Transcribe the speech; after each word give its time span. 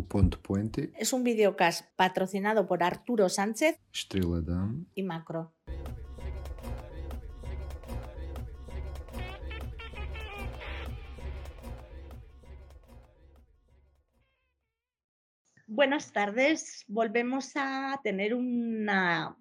Puente. 0.00 0.90
Es 0.98 1.12
un 1.12 1.22
videocast 1.22 1.86
patrocinado 1.96 2.66
por 2.66 2.82
Arturo 2.82 3.28
Sánchez, 3.28 3.78
Damm 4.42 4.86
y 4.94 5.02
Macro. 5.02 5.54
Buenas 15.66 16.12
tardes. 16.12 16.84
Volvemos 16.88 17.52
a 17.54 18.00
tener 18.02 18.34
una 18.34 19.38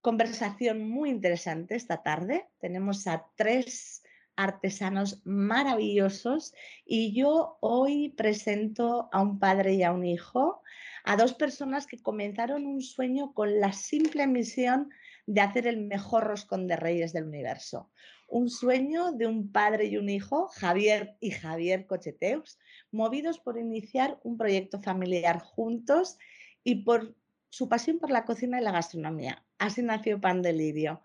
conversación 0.00 0.88
muy 0.88 1.10
interesante 1.10 1.76
esta 1.76 2.02
tarde. 2.02 2.48
Tenemos 2.60 3.06
a 3.06 3.26
tres 3.36 4.03
artesanos 4.36 5.20
maravillosos 5.24 6.54
y 6.84 7.14
yo 7.14 7.58
hoy 7.60 8.10
presento 8.10 9.08
a 9.12 9.20
un 9.20 9.38
padre 9.38 9.74
y 9.74 9.82
a 9.82 9.92
un 9.92 10.04
hijo, 10.04 10.62
a 11.04 11.16
dos 11.16 11.34
personas 11.34 11.86
que 11.86 12.02
comenzaron 12.02 12.66
un 12.66 12.80
sueño 12.80 13.34
con 13.34 13.60
la 13.60 13.72
simple 13.72 14.26
misión 14.26 14.90
de 15.26 15.40
hacer 15.40 15.66
el 15.66 15.86
mejor 15.86 16.24
roscón 16.24 16.66
de 16.66 16.76
reyes 16.76 17.12
del 17.12 17.24
universo. 17.24 17.90
Un 18.28 18.48
sueño 18.48 19.12
de 19.12 19.26
un 19.26 19.52
padre 19.52 19.86
y 19.86 19.96
un 19.96 20.08
hijo, 20.08 20.48
Javier 20.48 21.16
y 21.20 21.30
Javier 21.30 21.86
Cocheteus, 21.86 22.58
movidos 22.90 23.38
por 23.38 23.58
iniciar 23.58 24.18
un 24.22 24.36
proyecto 24.36 24.80
familiar 24.82 25.40
juntos 25.40 26.18
y 26.62 26.84
por 26.84 27.14
su 27.50 27.68
pasión 27.68 27.98
por 27.98 28.10
la 28.10 28.24
cocina 28.24 28.60
y 28.60 28.64
la 28.64 28.72
gastronomía. 28.72 29.44
Así 29.58 29.82
nació 29.82 30.20
Pan 30.20 30.42
Delirio 30.42 31.02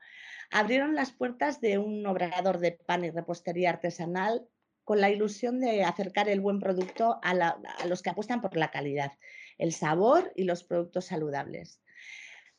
abrieron 0.52 0.96
las 0.96 1.12
puertas 1.12 1.62
de 1.62 1.78
un 1.78 2.06
obrador 2.06 2.60
de 2.60 2.72
pan 2.72 3.06
y 3.06 3.12
repostería 3.12 3.70
artesanal 3.70 4.48
con 4.84 5.02
la 5.02 5.10
ilusión 5.10 5.60
de 5.60 5.84
acercar 5.84 6.30
el 6.30 6.42
buen 6.42 6.60
producto 6.60 7.20
a, 7.22 7.58
los 7.86 8.02
que 8.02 8.10
apuestan 8.10 8.42
por 8.42 8.58
la 8.58 8.72
calidad, 8.72 9.12
el 9.58 9.72
sabor 9.72 10.32
y 10.36 10.44
los 10.44 10.64
productos 10.64 11.06
saludables 11.06 11.82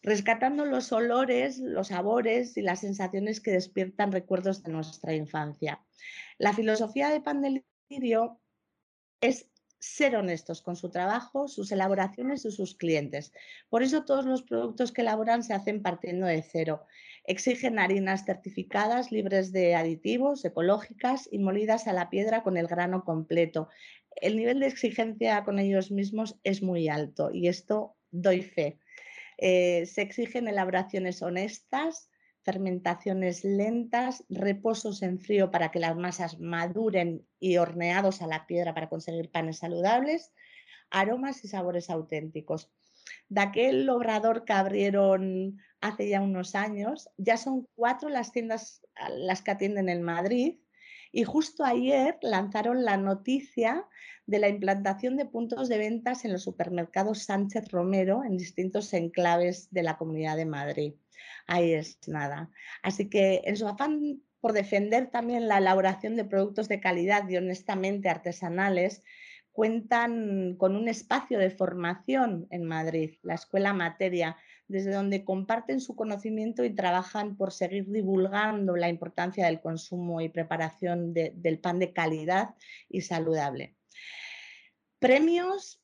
rescatando 0.03 0.65
los 0.65 0.93
olores, 0.93 1.59
los 1.59 1.89
sabores 1.89 2.57
y 2.57 2.63
las 2.63 2.81
sensaciones 2.81 3.41
que 3.41 3.51
despiertan 3.51 4.13
recuerdos 4.13 4.63
de 4.63 4.73
nuestra 4.73 5.15
infancia. 5.15 5.85
La 6.39 6.55
filosofía 6.55 7.11
de 7.11 7.21
Pan 7.21 7.43
Delirio 7.43 8.41
es 9.21 9.51
ser 9.81 10.15
honestos 10.15 10.63
con 10.63 10.77
su 10.77 10.91
trabajo, 10.91 11.49
sus 11.49 11.73
elaboraciones 11.73 12.45
y 12.45 12.53
sus 12.53 12.77
clientes. 12.77 13.33
Por 13.69 13.83
eso 13.83 14.05
todos 14.05 14.25
los 14.25 14.43
productos 14.43 14.93
que 14.93 15.01
elaboran 15.01 15.43
se 15.43 15.55
hacen 15.55 15.83
partiendo 15.83 16.27
de 16.27 16.43
cero 16.43 16.87
Exigen 17.25 17.79
harinas 17.79 18.25
certificadas, 18.25 19.13
libres 19.13 19.53
de 19.53 19.75
aditivos, 19.75 20.45
ecológicas 20.45 21.29
y 21.31 21.39
molidas 21.39 21.87
a 21.87 21.93
la 21.93 22.09
piedra 22.11 22.43
con 22.43 22.57
el 22.57 22.67
grano 22.67 23.05
completo. 23.05 23.69
El 24.17 24.37
nivel 24.37 24.61
de 24.61 24.67
exigencia 24.67 25.45
con 25.45 25.59
ellos 25.59 25.91
mismos 25.91 26.39
es 26.45 26.63
muy 26.63 26.89
alto 26.89 27.31
y 27.33 27.49
esto 27.49 27.97
doy 28.11 28.43
fe. 28.43 28.79
Eh, 29.39 29.87
se 29.87 30.03
exigen 30.03 30.49
elaboraciones 30.49 31.23
honestas, 31.23 32.10
fermentaciones 32.43 33.45
lentas, 33.45 34.25
reposos 34.29 35.03
en 35.03 35.19
frío 35.19 35.51
para 35.51 35.71
que 35.71 35.79
las 35.79 35.97
masas 35.97 36.41
maduren 36.41 37.27
y 37.39 37.59
horneados 37.59 38.23
a 38.23 38.27
la 38.27 38.47
piedra 38.47 38.75
para 38.75 38.89
conseguir 38.89 39.31
panes 39.31 39.59
saludables, 39.59 40.33
aromas 40.91 41.45
y 41.45 41.49
sabores 41.49 41.91
auténticos 41.91 42.71
de 43.29 43.41
aquel 43.41 43.89
obrador 43.89 44.45
que 44.45 44.53
abrieron 44.53 45.59
hace 45.81 46.09
ya 46.09 46.21
unos 46.21 46.55
años. 46.55 47.09
Ya 47.17 47.37
son 47.37 47.69
cuatro 47.75 48.09
las 48.09 48.33
tiendas 48.33 48.83
las 49.17 49.43
que 49.43 49.53
atienden 49.53 49.89
en 49.89 50.03
Madrid 50.03 50.59
y 51.13 51.25
justo 51.25 51.65
ayer 51.65 52.19
lanzaron 52.23 52.85
la 52.85 52.97
noticia 52.97 53.87
de 54.27 54.39
la 54.39 54.49
implantación 54.49 55.17
de 55.17 55.27
puntos 55.27 55.69
de 55.69 55.79
ventas 55.79 56.25
en 56.25 56.33
los 56.33 56.43
supermercados 56.43 57.25
Sánchez 57.25 57.69
Romero 57.71 58.23
en 58.25 58.37
distintos 58.37 58.93
enclaves 58.93 59.69
de 59.73 59.83
la 59.83 59.97
Comunidad 59.97 60.37
de 60.37 60.47
Madrid. 60.47 60.95
Ahí 61.47 61.73
es 61.73 61.99
nada. 62.07 62.51
Así 62.83 63.09
que 63.09 63.43
en 63.45 63.57
su 63.57 63.67
afán 63.67 64.23
por 64.41 64.53
defender 64.53 65.11
también 65.11 65.49
la 65.49 65.59
elaboración 65.59 66.17
de 66.17 66.25
productos 66.25 66.69
de 66.69 66.81
calidad 66.81 67.29
y 67.29 67.37
honestamente 67.37 68.09
artesanales, 68.09 69.03
cuentan 69.53 70.57
con 70.57 70.77
un 70.77 70.89
espacio 70.89 71.39
de 71.39 71.51
formación 71.51 72.47
en 72.51 72.65
Madrid, 72.65 73.19
la 73.23 73.35
Escuela 73.35 73.75
Materia, 73.75 74.37
desde 74.69 74.93
donde 74.93 75.25
comparten 75.25 75.81
su 75.81 75.97
conocimiento 75.97 76.65
y 76.65 76.75
trabajan 76.75 77.37
por 77.37 77.53
seguir 77.53 77.91
divulgando 77.91 78.77
la 78.77 78.89
importancia 78.89 79.47
del 79.47 79.61
consumo 79.61 80.21
y 80.21 80.29
preparación 80.29 81.13
del 81.13 81.59
pan 81.59 81.79
de 81.79 81.93
calidad 81.93 82.55
y 82.89 83.01
saludable. 83.03 83.75
Premios. 85.01 85.80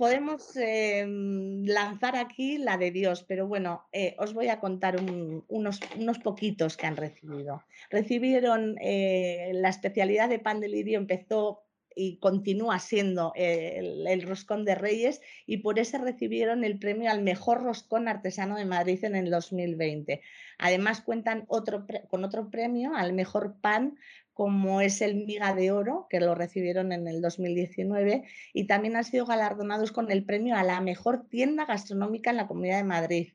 Podemos 0.00 0.56
em, 0.56 1.66
lanzar 1.66 2.16
aquí 2.16 2.56
la 2.56 2.78
de 2.78 2.90
Dios, 2.90 3.22
pero 3.28 3.46
bueno, 3.46 3.84
eh, 3.92 4.16
os 4.18 4.32
voy 4.32 4.48
a 4.48 4.58
contar 4.58 4.96
unos, 4.98 6.18
poquitos 6.24 6.78
que 6.78 6.86
han 6.86 6.96
recibido. 6.96 7.64
Recibieron 7.90 8.78
eh, 8.80 9.50
la 9.52 9.68
especialidad 9.68 10.30
de 10.30 10.38
pan 10.38 10.58
de 10.60 10.68
lirio, 10.68 10.98
empezó 10.98 11.64
y 11.94 12.16
continúa 12.16 12.78
siendo 12.78 13.32
el, 13.36 14.22
roscón 14.22 14.64
de 14.64 14.74
Reyes 14.74 15.20
y 15.44 15.58
por 15.58 15.78
eso 15.78 15.98
recibieron 15.98 16.64
el 16.64 16.78
premio 16.78 17.10
al 17.10 17.20
mejor 17.20 17.62
roscón 17.62 18.08
artesano 18.08 18.56
de 18.56 18.64
Madrid 18.64 19.04
en 19.04 19.16
el 19.16 19.28
2020. 19.30 20.22
Además 20.56 21.02
cuentan 21.02 21.44
con 21.44 22.24
otro 22.24 22.50
premio 22.50 22.94
al 22.96 23.12
mejor 23.12 23.56
pan 23.60 23.98
como 24.32 24.80
es 24.80 25.02
el 25.02 25.14
Miga 25.26 25.54
de 25.54 25.70
Oro, 25.70 26.06
que 26.08 26.20
lo 26.20 26.34
recibieron 26.34 26.92
en 26.92 27.06
el 27.08 27.20
2019, 27.20 28.24
y 28.52 28.66
también 28.66 28.96
han 28.96 29.04
sido 29.04 29.26
galardonados 29.26 29.92
con 29.92 30.10
el 30.10 30.24
premio 30.24 30.56
a 30.56 30.64
la 30.64 30.80
mejor 30.80 31.28
tienda 31.28 31.66
gastronómica 31.66 32.30
en 32.30 32.36
la 32.36 32.46
Comunidad 32.46 32.78
de 32.78 32.84
Madrid. 32.84 33.32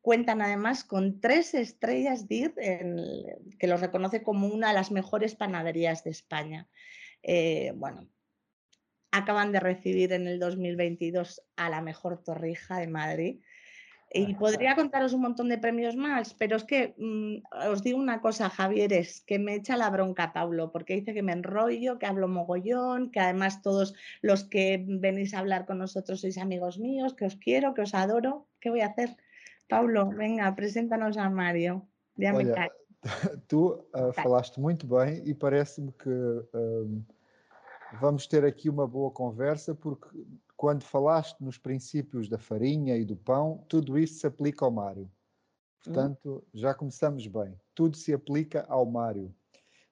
Cuentan 0.00 0.42
además 0.42 0.84
con 0.84 1.20
tres 1.20 1.54
estrellas 1.54 2.28
DIR, 2.28 2.54
que 3.58 3.66
los 3.66 3.80
reconoce 3.80 4.22
como 4.22 4.48
una 4.48 4.68
de 4.68 4.74
las 4.74 4.90
mejores 4.90 5.34
panaderías 5.34 6.04
de 6.04 6.10
España. 6.10 6.68
Eh, 7.22 7.72
bueno, 7.76 8.06
acaban 9.10 9.52
de 9.52 9.60
recibir 9.60 10.12
en 10.12 10.26
el 10.26 10.38
2022 10.38 11.40
a 11.56 11.70
la 11.70 11.80
mejor 11.80 12.22
torrija 12.22 12.78
de 12.80 12.88
Madrid. 12.88 13.40
Y 14.16 14.34
podría 14.34 14.76
contaros 14.76 15.12
un 15.12 15.22
montón 15.22 15.48
de 15.48 15.58
premios 15.58 15.96
más, 15.96 16.34
pero 16.34 16.56
es 16.56 16.62
que 16.62 16.94
mm, 16.96 17.68
os 17.68 17.82
digo 17.82 17.98
una 17.98 18.20
cosa, 18.20 18.48
Javier, 18.48 18.92
es 18.92 19.22
que 19.22 19.40
me 19.40 19.56
echa 19.56 19.76
la 19.76 19.90
bronca 19.90 20.32
Pablo, 20.32 20.70
porque 20.70 20.94
dice 20.94 21.14
que 21.14 21.22
me 21.24 21.32
enrollo, 21.32 21.98
que 21.98 22.06
hablo 22.06 22.28
mogollón, 22.28 23.10
que 23.10 23.18
además 23.18 23.60
todos 23.60 23.94
los 24.22 24.44
que 24.44 24.84
venís 24.86 25.34
a 25.34 25.40
hablar 25.40 25.66
con 25.66 25.78
nosotros 25.78 26.20
sois 26.20 26.38
amigos 26.38 26.78
míos, 26.78 27.14
que 27.14 27.26
os 27.26 27.34
quiero, 27.34 27.74
que 27.74 27.82
os 27.82 27.94
adoro. 27.94 28.46
¿Qué 28.60 28.70
voy 28.70 28.82
a 28.82 28.86
hacer? 28.86 29.16
Pablo, 29.68 30.08
venga, 30.08 30.54
preséntanos 30.54 31.16
a 31.16 31.28
Mario. 31.28 31.88
Ya 32.14 32.32
me 32.32 32.50
cae. 32.52 32.70
Tu 33.48 33.66
uh, 33.66 34.12
falaste 34.14 34.58
muito 34.60 34.86
bem 34.86 35.22
e 35.26 35.34
parece-me 35.34 35.92
que 35.92 36.08
vamos 38.00 38.26
ter 38.26 38.44
aqui 38.44 38.70
uma 38.70 38.86
boa 38.86 39.10
conversa, 39.10 39.74
porque 39.74 40.08
quando 40.64 40.82
falaste 40.82 41.38
nos 41.42 41.58
princípios 41.58 42.26
da 42.26 42.38
farinha 42.38 42.96
e 42.96 43.04
do 43.04 43.14
pão, 43.14 43.62
tudo 43.68 43.98
isso 43.98 44.20
se 44.20 44.26
aplica 44.26 44.64
ao 44.64 44.70
Mário. 44.70 45.10
Portanto, 45.84 46.42
já 46.54 46.72
começamos 46.72 47.26
bem. 47.26 47.60
Tudo 47.74 47.98
se 47.98 48.14
aplica 48.14 48.64
ao 48.66 48.86
Mário. 48.86 49.30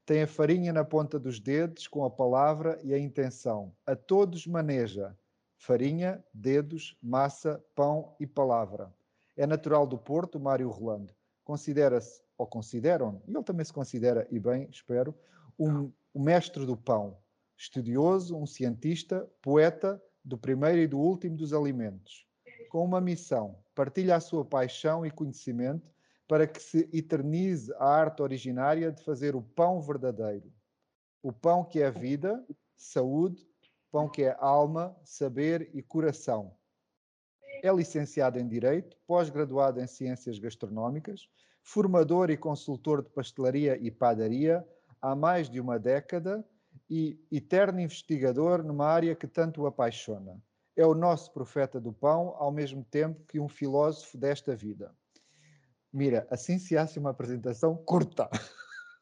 Tem 0.06 0.22
a 0.22 0.26
farinha 0.26 0.72
na 0.72 0.82
ponta 0.82 1.20
dos 1.20 1.38
dedos 1.38 1.86
com 1.86 2.06
a 2.06 2.10
palavra 2.10 2.80
e 2.82 2.94
a 2.94 2.98
intenção. 2.98 3.70
A 3.84 3.94
todos 3.94 4.46
maneja. 4.46 5.14
Farinha, 5.58 6.24
dedos, 6.32 6.96
massa, 7.02 7.62
pão 7.74 8.16
e 8.18 8.26
palavra. 8.26 8.90
É 9.36 9.46
natural 9.46 9.86
do 9.86 9.98
Porto, 9.98 10.40
Mário 10.40 10.70
Rolando. 10.70 11.12
Considera-se, 11.44 12.22
ou 12.38 12.46
consideram, 12.46 13.20
e 13.26 13.30
ele 13.30 13.44
também 13.44 13.66
se 13.66 13.74
considera, 13.74 14.26
e 14.30 14.40
bem, 14.40 14.66
espero, 14.70 15.14
um, 15.58 15.92
um 16.14 16.22
mestre 16.22 16.64
do 16.64 16.78
pão 16.78 17.18
estudioso, 17.58 18.34
um 18.34 18.46
cientista, 18.46 19.30
poeta 19.42 20.02
do 20.24 20.38
primeiro 20.38 20.78
e 20.78 20.86
do 20.86 20.98
último 20.98 21.36
dos 21.36 21.52
alimentos, 21.52 22.26
com 22.70 22.84
uma 22.84 23.00
missão: 23.00 23.58
partilha 23.74 24.16
a 24.16 24.20
sua 24.20 24.44
paixão 24.44 25.04
e 25.04 25.10
conhecimento 25.10 25.90
para 26.28 26.46
que 26.46 26.62
se 26.62 26.88
eternize 26.92 27.72
a 27.74 27.86
arte 27.86 28.22
originária 28.22 28.90
de 28.90 29.04
fazer 29.04 29.36
o 29.36 29.42
pão 29.42 29.82
verdadeiro. 29.82 30.50
O 31.22 31.32
pão 31.32 31.64
que 31.64 31.82
é 31.82 31.90
vida, 31.90 32.44
saúde, 32.76 33.46
pão 33.90 34.08
que 34.08 34.22
é 34.22 34.36
alma, 34.40 34.96
saber 35.04 35.70
e 35.74 35.82
coração. 35.82 36.56
É 37.62 37.72
licenciado 37.72 38.38
em 38.38 38.48
Direito, 38.48 38.96
pós-graduado 39.06 39.80
em 39.80 39.86
Ciências 39.86 40.38
Gastronómicas, 40.38 41.28
formador 41.62 42.30
e 42.30 42.36
consultor 42.36 43.02
de 43.02 43.10
pastelaria 43.10 43.76
e 43.76 43.90
padaria 43.90 44.66
há 45.00 45.14
mais 45.14 45.48
de 45.48 45.60
uma 45.60 45.78
década 45.78 46.44
e 46.94 47.18
eterno 47.32 47.80
investigador 47.80 48.62
numa 48.62 48.86
área 48.86 49.16
que 49.16 49.26
tanto 49.26 49.62
o 49.62 49.66
apaixona. 49.66 50.38
É 50.76 50.84
o 50.84 50.94
nosso 50.94 51.32
profeta 51.32 51.80
do 51.80 51.90
pão, 51.90 52.34
ao 52.36 52.52
mesmo 52.52 52.84
tempo 52.84 53.24
que 53.24 53.40
um 53.40 53.48
filósofo 53.48 54.18
desta 54.18 54.54
vida. 54.54 54.94
Mira, 55.90 56.26
assim 56.30 56.58
se 56.58 56.76
hace 56.76 56.98
uma 56.98 57.08
apresentação 57.08 57.74
curta. 57.76 58.28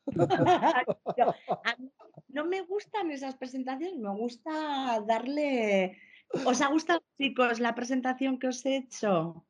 no 2.29 2.45
me 2.45 2.63
gustan 2.63 3.11
esas 3.11 3.35
presentaciones, 3.35 3.99
me 3.99 4.17
gusta 4.17 5.01
darle... 5.05 5.99
¿Os 6.47 6.63
ha 6.63 6.69
gustado, 6.69 7.03
chicos, 7.19 7.59
la 7.59 7.75
presentación 7.75 8.39
que 8.39 8.47
os 8.47 8.65
he 8.65 8.77
hecho? 8.77 9.45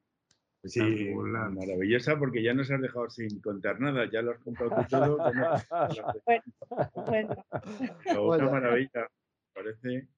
Sí, 0.64 1.14
maravillosa 1.14 2.18
porque 2.18 2.42
ya 2.42 2.52
nos 2.52 2.70
has 2.70 2.82
dejado 2.82 3.08
sin 3.08 3.40
contar 3.40 3.80
nada, 3.80 4.10
ya 4.10 4.20
lo 4.20 4.32
has 4.32 4.40
contado 4.40 4.70
tú 4.70 4.82
todo. 4.90 5.16
bueno, 7.06 7.46
Una 8.44 8.50
maravilla. 8.50 9.08
Parece 9.54 10.08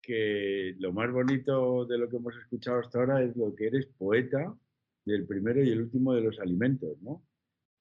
que 0.00 0.74
lo 0.78 0.92
más 0.92 1.12
bonito 1.12 1.84
de 1.84 1.98
lo 1.98 2.08
que 2.08 2.16
hemos 2.16 2.34
escuchado 2.36 2.80
hasta 2.80 3.00
ahora 3.00 3.22
es 3.22 3.36
lo 3.36 3.54
que 3.54 3.66
eres 3.66 3.86
poeta 3.98 4.56
del 5.04 5.26
primero 5.26 5.62
y 5.62 5.70
el 5.70 5.82
último 5.82 6.14
de 6.14 6.22
los 6.22 6.40
alimentos, 6.40 6.98
¿no? 7.02 7.22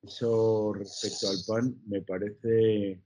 Eso 0.03 0.73
respecto 0.73 1.29
al 1.29 1.37
pan 1.47 1.77
me 1.87 2.01
parece 2.01 2.99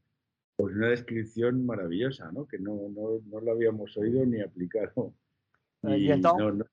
pues 0.55 0.75
una 0.75 0.89
descripción 0.89 1.63
maravillosa, 1.65 2.31
¿no? 2.31 2.47
Que 2.47 2.57
no, 2.59 2.89
no, 2.89 3.21
no 3.25 3.39
lo 3.39 3.51
habíamos 3.51 3.95
oído 3.97 4.25
ni 4.25 4.41
aplicado. 4.41 5.13
Y, 5.83 6.09
no, 6.17 6.65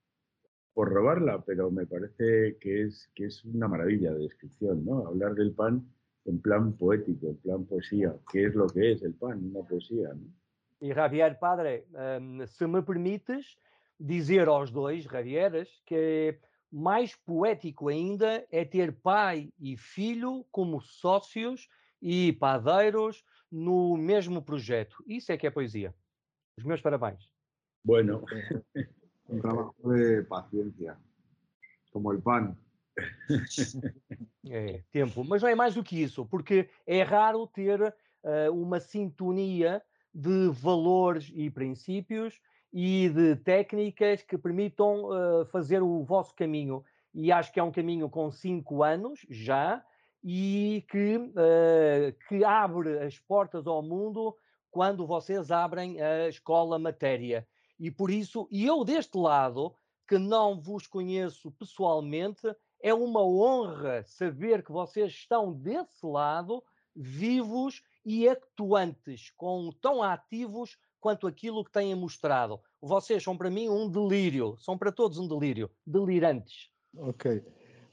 por 0.77 0.93
robarla, 0.93 1.43
pero 1.43 1.71
me 1.71 1.87
parece 1.87 2.55
que 2.59 2.83
es, 2.83 3.09
que 3.15 3.25
es 3.25 3.43
una 3.45 3.67
maravilla 3.67 4.13
de 4.13 4.19
descripción, 4.19 4.85
¿no? 4.85 5.07
Hablar 5.07 5.33
del 5.33 5.51
pan 5.51 5.83
en 6.25 6.39
plan 6.39 6.73
poético, 6.73 7.29
en 7.29 7.37
plan 7.37 7.65
poesía. 7.65 8.15
¿Qué 8.31 8.45
es 8.45 8.53
lo 8.53 8.67
que 8.67 8.91
es 8.91 9.01
el 9.01 9.15
pan? 9.15 9.43
Una 9.43 9.67
poesía, 9.67 10.09
¿no? 10.13 10.27
E 10.79 10.93
Javier, 10.93 11.39
padre, 11.39 11.87
um, 12.19 12.45
se 12.45 12.67
me 12.67 12.83
permites 12.83 13.57
dizer 13.97 14.47
aos 14.47 14.71
dois, 14.71 15.07
Javieres, 15.07 15.81
que 15.83 16.39
mais 16.71 17.15
poético 17.15 17.89
ainda 17.89 18.45
é 18.51 18.63
ter 18.63 18.91
pai 19.01 19.51
e 19.59 19.75
filho 19.77 20.45
como 20.51 20.79
sócios 20.79 21.67
e 21.99 22.31
padeiros 22.33 23.25
no 23.51 23.97
mesmo 23.97 24.43
projeto. 24.43 25.03
Isso 25.07 25.31
é 25.31 25.37
que 25.37 25.47
é 25.47 25.49
poesia. 25.49 25.91
Os 26.55 26.63
meus 26.63 26.81
parabéns. 26.81 27.31
Bueno, 27.83 28.23
Un 29.29 29.41
trabajo 29.41 29.75
de 29.83 30.23
paciencia, 30.23 30.97
como 31.91 32.11
el 32.11 32.21
pan. 32.21 32.57
É, 34.49 34.81
tempo. 34.91 35.25
Mas 35.25 35.41
não 35.41 35.49
é 35.49 35.55
mais 35.55 35.75
do 35.75 35.83
que 35.83 36.01
isso, 36.01 36.25
porque 36.25 36.69
é 36.85 37.03
raro 37.03 37.45
ter 37.45 37.81
uh, 37.81 38.51
uma 38.51 38.79
sintonia 38.79 39.83
de 40.13 40.47
valores 40.49 41.29
e 41.35 41.49
princípios 41.49 42.39
e 42.71 43.09
de 43.09 43.35
técnicas 43.35 44.23
que 44.23 44.37
permitam 44.37 45.05
uh, 45.05 45.45
fazer 45.47 45.83
o 45.83 46.01
vosso 46.03 46.33
caminho. 46.33 46.83
E 47.13 47.31
acho 47.31 47.51
que 47.51 47.59
é 47.59 47.63
um 47.63 47.71
caminho 47.71 48.09
com 48.09 48.31
cinco 48.31 48.83
anos 48.83 49.25
já 49.29 49.83
e 50.23 50.85
que, 50.89 51.17
uh, 51.17 52.15
que 52.27 52.43
abre 52.43 52.99
as 52.99 53.19
portas 53.19 53.67
ao 53.67 53.83
mundo 53.83 54.35
quando 54.71 55.05
vocês 55.05 55.51
abrem 55.51 56.01
a 56.01 56.29
escola 56.29 56.79
matéria. 56.79 57.45
E 57.79 57.91
por 57.91 58.09
isso, 58.09 58.47
e 58.51 58.65
eu 58.65 58.83
deste 58.83 59.17
lado, 59.17 59.73
que 60.07 60.17
não 60.17 60.59
vos 60.59 60.87
conheço 60.87 61.51
pessoalmente, 61.51 62.47
é 62.81 62.93
uma 62.93 63.21
honra 63.23 64.03
saber 64.03 64.63
que 64.63 64.71
vocês 64.71 65.11
estão 65.11 65.53
desse 65.53 66.05
lado, 66.05 66.63
vivos 66.95 67.83
e 68.05 68.27
atuantes, 68.27 69.31
com, 69.35 69.69
tão 69.81 70.01
ativos 70.01 70.77
quanto 70.99 71.27
aquilo 71.27 71.63
que 71.63 71.71
têm 71.71 71.93
mostrado. 71.93 72.59
Vocês 72.81 73.23
são 73.23 73.37
para 73.37 73.49
mim 73.49 73.69
um 73.69 73.89
delírio, 73.89 74.55
são 74.59 74.77
para 74.77 74.91
todos 74.91 75.17
um 75.17 75.27
delírio, 75.27 75.69
delirantes. 75.85 76.69
Ok, 76.97 77.43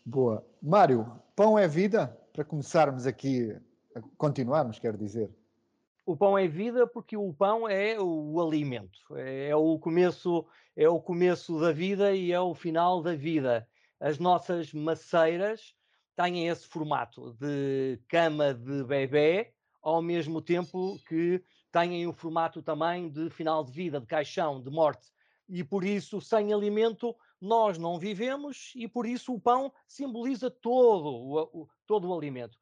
boa. 0.04 0.46
Mário, 0.62 1.20
pão 1.34 1.58
é 1.58 1.66
vida? 1.66 2.06
Para 2.32 2.44
começarmos 2.44 3.06
aqui, 3.06 3.56
continuarmos, 4.16 4.78
quero 4.78 4.96
dizer. 4.96 5.30
O 6.06 6.14
pão 6.14 6.36
é 6.36 6.46
vida 6.46 6.86
porque 6.86 7.16
o 7.16 7.32
pão 7.32 7.66
é 7.66 7.98
o 7.98 8.38
alimento, 8.38 9.16
é 9.16 9.56
o 9.56 9.78
começo, 9.78 10.44
é 10.76 10.86
o 10.86 11.00
começo 11.00 11.58
da 11.58 11.72
vida 11.72 12.14
e 12.14 12.30
é 12.30 12.38
o 12.38 12.54
final 12.54 13.02
da 13.02 13.14
vida. 13.14 13.66
As 13.98 14.18
nossas 14.18 14.70
maceiras 14.74 15.74
têm 16.14 16.46
esse 16.46 16.68
formato 16.68 17.32
de 17.40 17.98
cama 18.06 18.52
de 18.52 18.84
bebê, 18.84 19.54
ao 19.80 20.02
mesmo 20.02 20.42
tempo 20.42 20.98
que 21.08 21.42
têm 21.72 22.06
o 22.06 22.12
formato 22.12 22.62
também 22.62 23.08
de 23.08 23.30
final 23.30 23.64
de 23.64 23.72
vida, 23.72 23.98
de 23.98 24.06
caixão, 24.06 24.60
de 24.60 24.70
morte. 24.70 25.10
E 25.48 25.64
por 25.64 25.84
isso, 25.84 26.20
sem 26.20 26.52
alimento, 26.52 27.16
nós 27.40 27.78
não 27.78 27.98
vivemos 27.98 28.72
e 28.76 28.86
por 28.86 29.06
isso 29.06 29.32
o 29.32 29.40
pão 29.40 29.72
simboliza 29.88 30.50
todo 30.50 31.08
o, 31.08 31.68
todo 31.86 32.10
o 32.10 32.14
alimento 32.14 32.58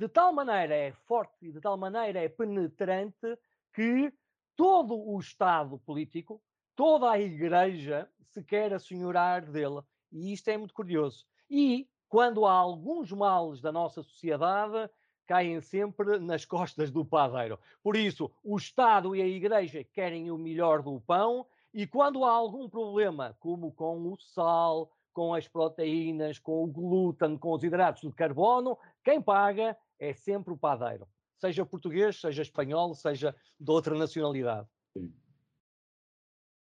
de 0.00 0.08
tal 0.08 0.32
maneira 0.32 0.74
é 0.74 0.92
forte 0.92 1.48
e 1.48 1.52
de 1.52 1.60
tal 1.60 1.76
maneira 1.76 2.20
é 2.20 2.26
penetrante 2.26 3.38
que 3.70 4.10
todo 4.56 4.98
o 4.98 5.20
Estado 5.20 5.78
político, 5.80 6.40
toda 6.74 7.10
a 7.10 7.20
Igreja 7.20 8.08
se 8.22 8.42
quer 8.42 8.72
assenhorar 8.72 9.44
dele. 9.44 9.82
E 10.10 10.32
isto 10.32 10.48
é 10.48 10.56
muito 10.56 10.72
curioso. 10.72 11.26
E 11.50 11.86
quando 12.08 12.46
há 12.46 12.52
alguns 12.52 13.12
males 13.12 13.60
da 13.60 13.70
nossa 13.70 14.02
sociedade, 14.02 14.90
caem 15.26 15.60
sempre 15.60 16.18
nas 16.18 16.46
costas 16.46 16.90
do 16.90 17.04
padeiro. 17.04 17.58
Por 17.82 17.94
isso, 17.94 18.30
o 18.42 18.56
Estado 18.56 19.14
e 19.14 19.20
a 19.20 19.26
Igreja 19.26 19.84
querem 19.84 20.30
o 20.30 20.38
melhor 20.38 20.80
do 20.80 20.98
pão, 21.02 21.46
e 21.74 21.86
quando 21.86 22.24
há 22.24 22.30
algum 22.30 22.70
problema, 22.70 23.36
como 23.38 23.70
com 23.70 24.10
o 24.10 24.16
sal, 24.16 24.90
com 25.12 25.34
as 25.34 25.46
proteínas, 25.46 26.38
com 26.38 26.64
o 26.64 26.66
glúten, 26.66 27.36
com 27.36 27.52
os 27.52 27.62
hidratos 27.62 28.08
de 28.08 28.14
carbono, 28.14 28.78
quem 29.04 29.20
paga 29.20 29.76
é 30.00 30.14
sempre 30.14 30.52
o 30.52 30.56
padeiro, 30.56 31.06
seja 31.38 31.64
português, 31.64 32.20
seja 32.20 32.42
espanhol, 32.42 32.94
seja 32.94 33.36
de 33.58 33.70
outra 33.70 33.96
nacionalidade. 33.96 34.66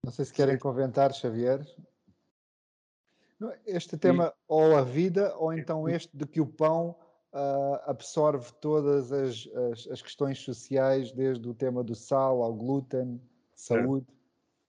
Não 0.03 0.11
sei 0.11 0.25
se 0.25 0.33
querem 0.33 0.57
comentar, 0.57 1.13
Xavier. 1.13 1.59
Este 3.65 3.97
tema, 3.97 4.27
Sim. 4.27 4.33
ou 4.47 4.75
a 4.77 4.81
vida, 4.81 5.35
ou 5.37 5.53
então 5.53 5.89
este 5.89 6.15
de 6.15 6.25
que 6.25 6.39
o 6.39 6.47
pão 6.47 6.97
uh, 7.33 7.81
absorve 7.85 8.49
todas 8.61 9.11
as, 9.11 9.47
as, 9.71 9.87
as, 9.87 10.01
questões 10.01 10.39
sociais, 10.39 11.11
desde 11.11 11.47
o 11.47 11.53
tema 11.53 11.83
do 11.83 11.93
sal 11.93 12.41
ao 12.41 12.55
glúten, 12.55 13.21
saúde. 13.53 14.07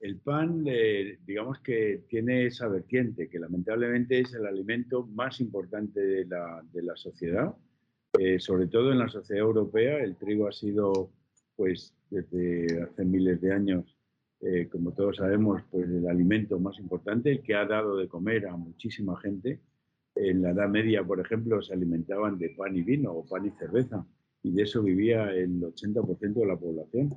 El 0.01 0.19
pan, 0.21 0.65
eh, 0.67 1.19
digamos 1.25 1.59
que 1.61 2.05
tiene 2.09 2.47
esa 2.47 2.69
vertiente, 2.69 3.29
que 3.29 3.39
lamentablemente 3.39 4.21
es 4.21 4.35
el 4.35 4.47
alimento 4.47 5.07
más 5.07 5.41
importante 5.41 5.99
de 6.01 6.27
la, 6.27 6.63
de 6.71 6.83
la 6.83 6.97
sociedad 6.97 7.57
Eh, 8.19 8.39
sobre 8.39 8.67
todo 8.67 8.93
en 8.93 8.99
la 8.99 9.09
sociedad 9.09 9.45
europea, 9.45 9.99
el 9.99 10.17
trigo 10.17 10.49
ha 10.49 10.53
sido, 10.53 11.11
pues, 11.55 11.95
desde 12.11 12.83
hace 12.83 13.05
miles 13.05 13.41
de 13.41 13.53
años, 13.53 13.97
eh, 14.41 14.69
como 14.71 14.93
todos 14.93 15.17
sabemos, 15.17 15.63
pues 15.71 15.89
el 15.89 16.07
alimento 16.07 16.59
más 16.59 16.79
importante, 16.79 17.31
el 17.31 17.43
que 17.43 17.55
ha 17.55 17.65
dado 17.65 17.97
de 17.97 18.09
comer 18.09 18.47
a 18.47 18.57
muchísima 18.57 19.19
gente. 19.21 19.61
En 20.15 20.43
la 20.43 20.51
Edad 20.51 20.69
Media, 20.69 21.05
por 21.05 21.21
ejemplo, 21.21 21.61
se 21.61 21.75
alimentaban 21.75 22.39
de 22.39 22.51
pan 22.51 22.77
y 22.77 22.83
vino 22.83 23.13
o 23.13 23.27
pan 23.27 23.47
y 23.47 23.51
cerveza, 23.51 24.07
y 24.43 24.53
de 24.53 24.63
eso 24.63 24.83
vivía 24.83 25.31
el 25.33 25.61
80% 25.61 26.41
de 26.41 26.47
la 26.47 26.57
población. 26.57 27.15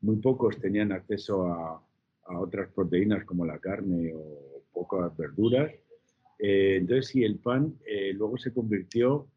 Muy 0.00 0.16
pocos 0.16 0.58
tenían 0.58 0.92
acceso 0.92 1.46
a, 1.46 1.80
otras 2.26 2.70
proteínas 2.72 3.24
como 3.26 3.44
la 3.44 3.58
carne 3.58 4.14
o 4.14 4.62
pocas 4.72 5.14
verduras. 5.14 5.70
Eh, 6.38 6.76
entonces, 6.80 7.08
sí, 7.08 7.22
el 7.22 7.38
pan 7.38 7.74
luego 8.14 8.38
se 8.38 8.50
convirtió 8.50 9.28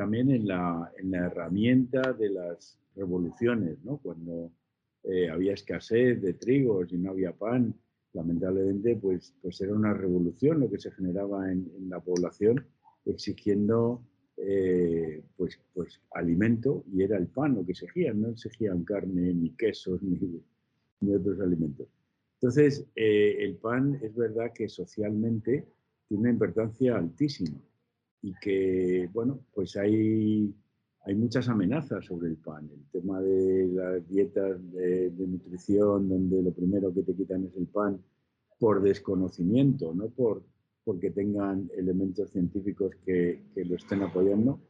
también 0.00 0.30
en 0.30 0.48
la, 0.48 0.90
en 0.96 1.10
la 1.10 1.26
herramienta 1.26 2.14
de 2.14 2.30
las 2.30 2.78
revoluciones, 2.96 3.84
¿no? 3.84 3.98
Cuando 3.98 4.50
eh, 5.04 5.28
había 5.28 5.52
escasez 5.52 6.22
de 6.22 6.32
trigo 6.32 6.82
y 6.88 6.96
no 6.96 7.10
había 7.10 7.32
pan, 7.32 7.74
lamentablemente, 8.14 8.96
pues, 8.96 9.34
pues 9.42 9.60
era 9.60 9.74
una 9.74 9.92
revolución 9.92 10.60
lo 10.60 10.70
que 10.70 10.78
se 10.78 10.90
generaba 10.92 11.52
en, 11.52 11.70
la 11.90 12.00
población 12.00 12.64
exigiendo 13.04 14.02
eh, 14.38 15.22
pues, 15.36 15.60
pues 15.74 16.00
alimento 16.12 16.82
y 16.90 17.02
era 17.02 17.18
el 17.18 17.26
pan 17.26 17.56
lo 17.56 17.66
que 17.66 17.72
exigían, 17.72 18.22
no 18.22 18.30
exigían 18.30 18.84
carne, 18.84 19.34
ni 19.34 19.50
quesos, 19.50 20.02
ni, 20.08 20.18
ni 21.00 21.14
otros 21.14 21.40
alimentos. 21.40 21.88
Entonces, 22.40 22.86
eh, 22.96 23.36
el 23.40 23.56
pan 23.56 24.00
es 24.02 24.16
verdad 24.16 24.50
que 24.54 24.66
socialmente 24.66 25.66
tiene 26.08 26.22
una 26.22 26.30
importancia 26.30 26.96
altísima 26.96 27.60
y 28.22 28.34
que, 28.40 29.08
bueno, 29.12 29.40
pues 29.54 29.76
hay, 29.76 30.54
hay 31.04 31.14
muchas 31.14 31.48
amenazas 31.48 32.04
sobre 32.04 32.28
el 32.28 32.36
pan. 32.36 32.68
El 32.72 33.00
tema 33.00 33.20
de 33.20 33.68
las 33.68 34.08
dietas 34.08 34.58
de, 34.72 35.12
nutrición, 35.16 36.08
donde 36.08 36.42
lo 36.42 36.52
primero 36.52 36.92
que 36.92 37.02
te 37.02 37.14
quitan 37.14 37.44
es 37.46 37.56
el 37.56 37.66
pan 37.66 38.02
por 38.58 38.82
desconocimiento, 38.82 39.94
no 39.94 40.08
por 40.08 40.42
porque 40.82 41.10
tengan 41.10 41.70
elementos 41.76 42.30
científicos 42.30 42.92
que, 43.04 43.42
que 43.54 43.64
lo 43.64 43.76
estén 43.76 44.02
apoyando, 44.02 44.60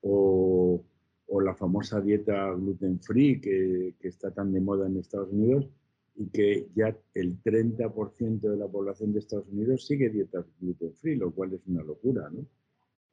o, 0.00 0.82
o, 1.26 1.40
la 1.40 1.54
famosa 1.54 2.00
dieta 2.00 2.50
gluten 2.52 2.98
free 3.00 3.38
que, 3.40 3.94
que 4.00 4.08
está 4.08 4.30
tan 4.30 4.50
de 4.52 4.60
moda 4.60 4.86
en 4.86 4.96
Estados 4.96 5.30
Unidos 5.30 5.68
y 6.16 6.26
que 6.28 6.68
ya 6.74 6.96
el 7.14 7.40
30% 7.42 8.40
de 8.40 8.56
la 8.56 8.66
población 8.66 9.12
de 9.12 9.20
Estados 9.20 9.46
Unidos 9.48 9.86
sigue 9.86 10.08
dietas 10.08 10.46
gluten 10.58 10.94
free, 10.94 11.16
lo 11.16 11.30
cual 11.30 11.52
es 11.52 11.60
una 11.66 11.82
locura, 11.82 12.28
¿no? 12.30 12.44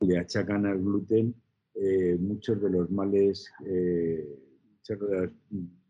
Le 0.01 0.17
achacan 0.17 0.65
al 0.65 0.79
gluten 0.79 1.35
eh, 1.75 2.17
muchos 2.19 2.61
de 2.61 2.69
los 2.69 2.89
males 2.89 3.51
eh, 3.65 4.27
muchos 4.75 4.99
de 4.99 5.17
los 5.17 5.31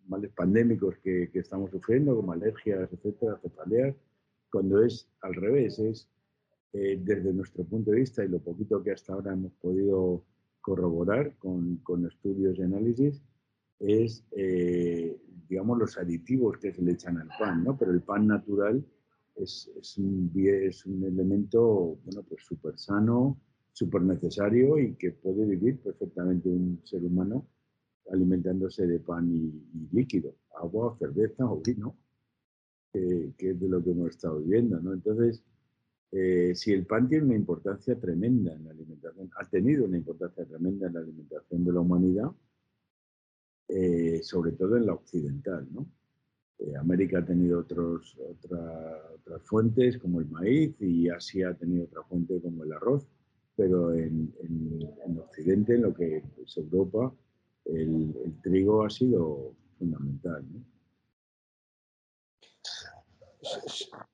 males 0.07 0.31
pandémicos 0.31 0.97
que, 1.03 1.29
que, 1.31 1.39
estamos 1.39 1.71
sufriendo, 1.71 2.15
como 2.15 2.31
alergias, 2.31 2.91
etcétera, 2.91 3.39
cefaleas, 3.41 3.95
cuando 4.51 4.83
es 4.83 5.07
al 5.21 5.35
revés, 5.35 5.79
es 5.79 6.09
eh, 6.73 6.99
desde 7.01 7.33
nuestro 7.33 7.63
punto 7.63 7.91
de 7.91 7.97
vista 7.97 8.23
y 8.23 8.27
lo 8.27 8.39
poquito 8.39 8.83
que 8.83 8.91
hasta 8.91 9.13
ahora 9.13 9.33
hemos 9.33 9.53
podido 9.53 10.23
corroborar 10.61 11.35
con, 11.37 11.77
con 11.77 12.05
estudios 12.05 12.59
y 12.59 12.61
análisis, 12.61 13.23
es, 13.79 14.23
eh, 14.31 15.17
digamos, 15.47 15.79
los 15.79 15.97
aditivos 15.97 16.57
que 16.57 16.71
se 16.71 16.81
le 16.81 16.91
echan 16.91 17.17
al 17.17 17.29
pan, 17.39 17.63
¿no? 17.63 17.77
Pero 17.77 17.91
el 17.91 18.01
pan 18.01 18.27
natural 18.27 18.85
es, 19.35 19.71
es, 19.79 19.97
un, 19.97 20.31
es 20.35 20.85
un 20.85 21.03
elemento, 21.05 21.97
bueno, 22.03 22.23
pues 22.23 22.43
súper 22.43 22.77
sano, 22.77 23.39
súper 23.71 24.01
necesario 24.01 24.77
y 24.77 24.95
que 24.95 25.11
puede 25.11 25.45
vivir 25.45 25.79
perfectamente 25.79 26.49
un 26.49 26.81
ser 26.83 27.03
humano 27.03 27.47
alimentándose 28.11 28.87
de 28.87 28.99
pan 28.99 29.29
y, 29.31 29.87
líquido, 29.91 30.35
agua, 30.55 30.95
cerveza 30.97 31.45
o 31.45 31.61
vino, 31.61 31.95
que 32.91 33.33
es 33.37 33.59
de 33.59 33.69
lo 33.69 33.83
que 33.83 33.91
hemos 33.91 34.09
estado 34.09 34.39
viviendo, 34.39 34.79
¿no? 34.79 34.93
Entonces, 34.93 35.43
eh, 36.11 36.53
si 36.55 36.73
el 36.73 36.85
pan 36.85 37.07
tiene 37.07 37.25
una 37.25 37.35
importancia 37.35 37.99
tremenda 37.99 38.53
en 38.53 38.65
la 38.65 38.71
alimentación, 38.71 39.29
ha 39.39 39.47
tenido 39.47 39.85
una 39.85 39.97
importancia 39.97 40.43
tremenda 40.45 40.87
en 40.87 40.93
la 40.93 40.99
alimentación 41.01 41.63
de 41.63 41.71
la 41.71 41.79
humanidad, 41.81 42.31
eh, 43.67 44.21
sobre 44.23 44.53
todo 44.53 44.77
en 44.77 44.87
la 44.87 44.93
occidental, 44.93 45.67
¿no? 45.71 45.87
Eh, 46.57 46.75
América 46.75 47.19
ha 47.19 47.25
tenido 47.25 47.59
otros, 47.59 48.17
otras 48.17 49.43
fuentes 49.43 49.97
como 49.99 50.19
el 50.19 50.27
maíz 50.27 50.75
y 50.81 51.07
Asia 51.09 51.49
ha 51.49 51.53
tenido 51.53 51.85
otra 51.85 52.03
fuente 52.03 52.41
como 52.41 52.63
el 52.63 52.73
arroz, 52.73 53.07
pero 53.59 53.93
en, 53.93 54.33
en, 54.39 55.19
Occidente, 55.19 55.75
en 55.75 55.81
lo 55.81 55.93
que 55.93 56.23
es 56.41 56.55
Europa, 56.55 57.13
el, 57.65 58.15
el 58.23 58.41
trigo 58.41 58.85
ha 58.85 58.89
sido 58.89 59.53
fundamental. 59.77 60.45
¿no? 60.49 60.63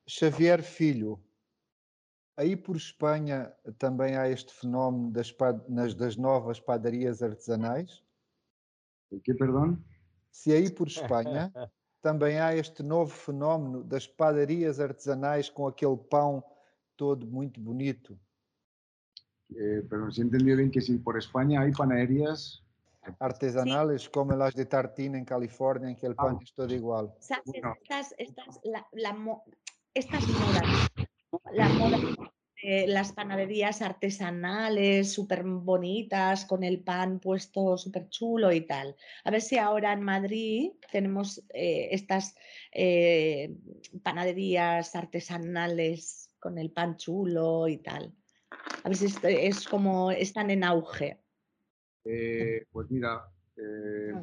Xavier 0.08 0.64
Filho, 0.64 1.20
aí 2.36 2.56
por 2.56 2.76
Espanha 2.76 3.56
também 3.78 4.18
há 4.18 4.28
este 4.28 4.52
fenómeno 4.52 5.12
das, 5.12 5.32
nas, 5.70 5.94
das 5.94 6.18
novas 6.18 6.60
padarias 6.60 7.22
artesanais? 7.22 8.04
O 9.12 9.20
que, 9.20 9.36
perdão? 9.36 9.78
Se 10.32 10.54
aí 10.54 10.72
por 10.72 10.88
Espanha 10.88 11.52
também 12.02 12.40
há 12.40 12.56
este 12.56 12.82
novo 12.82 13.12
fenómeno 13.12 13.84
das 13.84 14.08
padarias 14.08 14.80
artesanais 14.80 15.52
com 15.52 15.68
aquele 15.68 15.98
pão 15.98 16.44
todo 16.98 17.28
muito 17.28 17.62
bonito. 17.62 18.20
Eh, 19.58 19.84
pero 19.90 20.12
si 20.12 20.22
entendido 20.22 20.58
bien 20.58 20.72
que 20.72 20.82
si 20.82 20.98
por 20.98 21.18
España 21.18 21.62
hay 21.62 21.72
panaderías 21.72 22.62
artesanales 23.20 24.04
sí. 24.04 24.10
como 24.12 24.36
las 24.36 24.54
de 24.54 24.66
Tartina 24.66 25.18
en 25.18 25.26
California, 25.26 25.90
en 25.90 25.96
que 25.96 26.08
el 26.08 26.16
pan 26.16 26.38
ah. 26.40 26.44
es 26.44 26.54
todo 26.54 26.74
igual. 26.74 27.14
¿Sabes? 27.20 27.44
Bueno. 27.46 27.76
Estas, 27.82 28.14
estas, 28.18 28.60
la, 28.64 28.86
la, 28.92 29.16
estas 29.94 30.28
modas, 30.28 30.90
la 31.54 31.70
moda 31.70 31.98
de 32.62 32.88
las 32.88 33.14
panaderías 33.14 33.82
artesanales, 33.82 35.14
súper 35.14 35.44
bonitas, 35.44 36.46
con 36.46 36.64
el 36.64 36.82
pan 36.82 37.20
puesto 37.20 37.78
súper 37.78 38.10
chulo 38.10 38.52
y 38.52 38.62
tal. 38.62 38.96
A 39.24 39.32
ver 39.32 39.42
si 39.42 39.58
ahora 39.58 39.94
en 39.94 40.02
Madrid 40.02 40.72
tenemos 40.92 41.44
eh, 41.54 41.90
estas 41.92 42.36
eh, 42.72 43.56
panaderías 44.02 44.96
artesanales 44.96 46.32
con 46.40 46.58
el 46.58 46.72
pan 46.72 46.98
chulo 46.98 47.68
y 47.68 47.78
tal. 47.78 48.14
A 48.84 48.90
ver 48.90 48.98
si 48.98 49.06
es, 49.06 49.20
es 49.24 49.68
como 49.68 50.12
están 50.12 50.50
en 50.50 50.64
auge. 50.64 51.22
Eh, 52.04 52.66
pues 52.72 52.90
mira, 52.92 53.30
eh, 53.58 54.14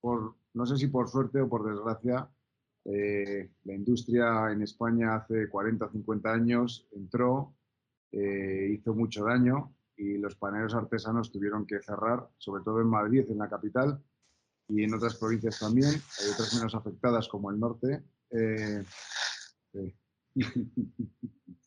por, 0.00 0.34
no 0.54 0.66
sé 0.66 0.76
si 0.76 0.88
por 0.88 1.08
suerte 1.08 1.40
o 1.40 1.48
por 1.48 1.68
desgracia, 1.68 2.28
eh, 2.84 3.50
la 3.64 3.74
industria 3.74 4.50
en 4.50 4.62
España 4.62 5.16
hace 5.16 5.48
40 5.48 5.86
o 5.86 5.90
50 5.90 6.32
años 6.32 6.86
entró, 6.92 7.54
eh, 8.12 8.68
hizo 8.72 8.94
mucho 8.94 9.24
daño 9.24 9.74
y 9.96 10.18
los 10.18 10.36
paneros 10.36 10.74
artesanos 10.74 11.32
tuvieron 11.32 11.66
que 11.66 11.80
cerrar, 11.80 12.28
sobre 12.36 12.62
todo 12.62 12.80
en 12.80 12.88
Madrid, 12.88 13.24
en 13.28 13.38
la 13.38 13.48
capital, 13.48 14.02
y 14.68 14.82
en 14.82 14.94
otras 14.94 15.16
provincias 15.16 15.58
también. 15.58 15.90
Hay 15.90 16.30
otras 16.32 16.54
menos 16.54 16.74
afectadas 16.74 17.28
como 17.28 17.50
el 17.50 17.60
norte. 17.60 18.02
Eh, 18.30 18.84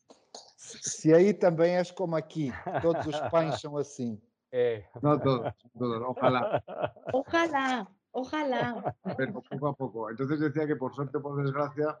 Se 0.82 1.12
aí 1.12 1.32
também 1.32 1.76
és 1.76 1.90
como 1.90 2.16
aqui, 2.16 2.52
todos 2.82 3.06
os 3.06 3.20
pães 3.30 3.60
são 3.60 3.76
assim. 3.76 4.20
É. 4.52 4.84
No 5.02 5.18
todos, 5.18 5.52
todos, 5.78 6.02
ojalá. 6.02 6.62
Ojalá, 7.12 7.86
ojalá. 8.12 8.94
Pero 9.16 9.42
poco 9.42 9.66
a 9.66 9.74
poco. 9.74 10.10
Entonces 10.10 10.40
decía 10.40 10.66
que 10.66 10.76
por 10.76 10.94
suerte 10.94 11.18
o 11.18 11.22
por 11.22 11.42
desgracia, 11.42 11.98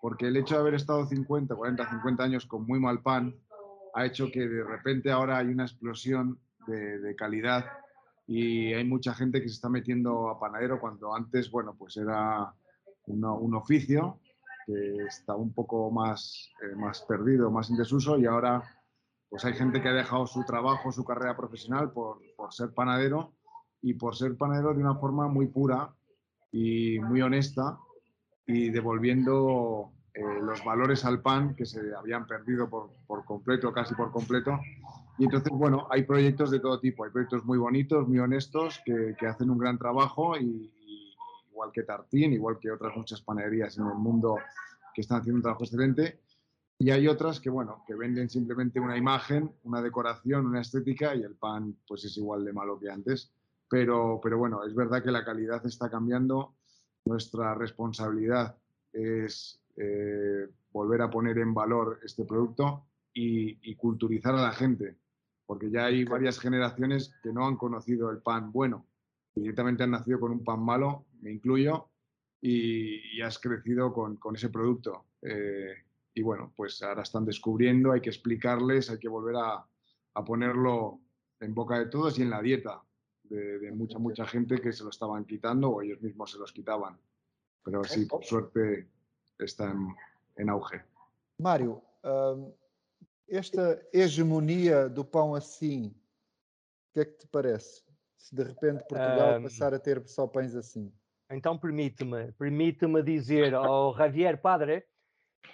porque 0.00 0.26
el 0.26 0.36
hecho 0.36 0.54
de 0.54 0.60
haber 0.60 0.74
estado 0.74 1.06
50, 1.06 1.54
40, 1.54 1.90
50 1.90 2.22
años 2.22 2.46
con 2.46 2.66
muy 2.66 2.80
mal 2.80 3.02
pan, 3.02 3.34
ha 3.94 4.06
hecho 4.06 4.30
que 4.30 4.48
de 4.48 4.64
repente 4.64 5.10
ahora 5.10 5.38
hay 5.38 5.48
una 5.48 5.64
explosión 5.64 6.38
de, 6.66 6.98
de 6.98 7.14
calidad 7.14 7.66
y 8.26 8.72
hay 8.72 8.84
mucha 8.84 9.14
gente 9.14 9.40
que 9.42 9.48
se 9.48 9.54
está 9.54 9.68
metiendo 9.68 10.30
a 10.30 10.40
panadero 10.40 10.80
cuando 10.80 11.14
antes, 11.14 11.50
bueno, 11.50 11.74
pues 11.78 11.96
era 11.96 12.54
un 13.06 13.54
oficio 13.54 14.20
que 14.66 14.96
está 15.06 15.34
un 15.34 15.52
poco 15.52 15.90
más, 15.90 16.50
eh, 16.62 16.74
más 16.76 17.02
perdido, 17.02 17.50
más 17.50 17.70
en 17.70 17.76
desuso 17.76 18.18
y 18.18 18.26
ahora 18.26 18.62
pues 19.28 19.44
hay 19.44 19.54
gente 19.54 19.80
que 19.80 19.88
ha 19.88 19.94
dejado 19.94 20.26
su 20.26 20.44
trabajo, 20.44 20.92
su 20.92 21.04
carrera 21.04 21.36
profesional 21.36 21.90
por, 21.90 22.18
por 22.36 22.52
ser 22.52 22.74
panadero 22.74 23.32
y 23.80 23.94
por 23.94 24.14
ser 24.14 24.36
panadero 24.36 24.74
de 24.74 24.80
una 24.80 24.94
forma 24.96 25.26
muy 25.28 25.46
pura 25.46 25.94
y 26.50 26.98
muy 27.00 27.22
honesta 27.22 27.78
y 28.46 28.68
devolviendo 28.68 29.92
eh, 30.14 30.20
los 30.42 30.62
valores 30.62 31.06
al 31.06 31.22
pan 31.22 31.54
que 31.54 31.64
se 31.64 31.80
habían 31.94 32.26
perdido 32.26 32.68
por, 32.68 32.90
por, 33.06 33.24
completo, 33.24 33.72
casi 33.72 33.94
por 33.94 34.12
completo. 34.12 34.60
Y 35.16 35.24
entonces, 35.24 35.50
bueno, 35.50 35.86
hay 35.90 36.02
proyectos 36.02 36.50
de 36.50 36.60
todo 36.60 36.78
tipo, 36.80 37.04
hay 37.04 37.10
proyectos 37.10 37.44
muy 37.46 37.56
bonitos, 37.56 38.06
muy 38.06 38.18
honestos, 38.18 38.82
que, 38.84 39.14
que 39.18 39.26
hacen 39.26 39.48
un 39.48 39.56
gran 39.56 39.78
trabajo 39.78 40.36
y, 40.36 40.70
igual 41.62 41.72
que 41.72 41.82
Tartín, 41.84 42.32
igual 42.32 42.58
que 42.58 42.72
otras 42.72 42.96
muchas 42.96 43.20
panaderías 43.20 43.78
en 43.78 43.86
el 43.86 43.94
mundo 43.94 44.36
que 44.92 45.00
están 45.00 45.20
haciendo 45.20 45.36
un 45.36 45.42
trabajo 45.42 45.62
excelente. 45.62 46.20
Y 46.78 46.90
hay 46.90 47.06
otras 47.06 47.38
que, 47.38 47.50
bueno, 47.50 47.84
que 47.86 47.94
venden 47.94 48.28
simplemente 48.28 48.80
una 48.80 48.96
imagen, 48.96 49.52
una 49.62 49.80
decoración, 49.80 50.46
una 50.46 50.60
estética 50.60 51.14
y 51.14 51.22
el 51.22 51.36
pan 51.36 51.76
pues 51.86 52.04
es 52.04 52.16
igual 52.16 52.44
de 52.44 52.52
malo 52.52 52.80
que 52.80 52.90
antes. 52.90 53.32
Pero, 53.68 54.18
pero 54.20 54.38
bueno, 54.38 54.64
es 54.64 54.74
verdad 54.74 55.04
que 55.04 55.12
la 55.12 55.24
calidad 55.24 55.64
está 55.64 55.88
cambiando. 55.88 56.56
Nuestra 57.04 57.54
responsabilidad 57.54 58.56
es 58.92 59.60
eh, 59.76 60.48
volver 60.72 61.02
a 61.02 61.10
poner 61.10 61.38
en 61.38 61.54
valor 61.54 62.00
este 62.02 62.24
producto 62.24 62.86
y, 63.14 63.70
y, 63.70 63.76
culturizar 63.76 64.34
a 64.34 64.42
la 64.42 64.52
gente, 64.52 64.96
porque 65.46 65.70
ya 65.70 65.84
hay 65.84 66.04
varias 66.04 66.38
generaciones 66.38 67.14
que 67.22 67.32
no 67.32 67.46
han 67.46 67.56
conocido 67.56 68.10
el 68.10 68.18
pan 68.18 68.52
bueno, 68.52 68.86
directamente 69.34 69.82
han 69.82 69.92
nacido 69.92 70.20
con 70.20 70.32
un 70.32 70.44
pan 70.44 70.60
malo, 70.60 71.06
me 71.20 71.32
incluyo, 71.32 71.88
y, 72.40 73.16
y 73.16 73.22
has 73.22 73.38
crecido 73.38 73.92
con, 73.92 74.16
con 74.16 74.34
ese 74.36 74.48
producto. 74.48 75.06
Eh, 75.22 75.74
y 76.14 76.22
bueno, 76.22 76.52
pues 76.56 76.82
ahora 76.82 77.02
están 77.02 77.24
descubriendo, 77.24 77.92
hay 77.92 78.00
que 78.00 78.10
explicarles, 78.10 78.90
hay 78.90 78.98
que 78.98 79.08
volver 79.08 79.36
a, 79.36 79.64
a 80.14 80.24
ponerlo 80.24 81.00
en 81.40 81.54
boca 81.54 81.78
de 81.78 81.86
todos 81.86 82.18
y 82.18 82.22
en 82.22 82.30
la 82.30 82.42
dieta 82.42 82.82
de, 83.24 83.58
de, 83.58 83.72
mucha, 83.72 83.98
mucha 83.98 84.26
gente 84.26 84.60
que 84.60 84.72
se 84.72 84.84
lo 84.84 84.90
estaban 84.90 85.24
quitando 85.24 85.70
o 85.70 85.82
ellos 85.82 86.02
mismos 86.02 86.32
se 86.32 86.38
los 86.38 86.52
quitaban. 86.52 86.98
Pero 87.64 87.84
sí, 87.84 88.06
por 88.06 88.24
suerte 88.24 88.88
está 89.38 89.70
en, 89.70 89.94
en 90.36 90.50
auge. 90.50 90.82
Mário, 91.38 91.80
um, 92.04 92.52
esta 93.26 93.80
hegemonia 93.92 94.88
do 94.88 95.04
pão 95.04 95.34
assim, 95.34 95.86
o 95.86 96.92
que 96.92 97.00
é 97.00 97.04
que 97.04 97.18
te 97.18 97.26
parece? 97.26 97.82
Se 98.22 98.36
de 98.36 98.44
repente 98.44 98.84
Portugal 98.88 99.40
um, 99.40 99.42
passar 99.42 99.74
a 99.74 99.80
ter 99.80 100.00
só 100.06 100.28
pães 100.28 100.54
assim. 100.54 100.92
Então 101.28 101.58
permite-me, 101.58 102.30
permite-me 102.32 103.02
dizer 103.02 103.52
ao 103.52 103.96
Javier 103.96 104.40
Padre 104.40 104.84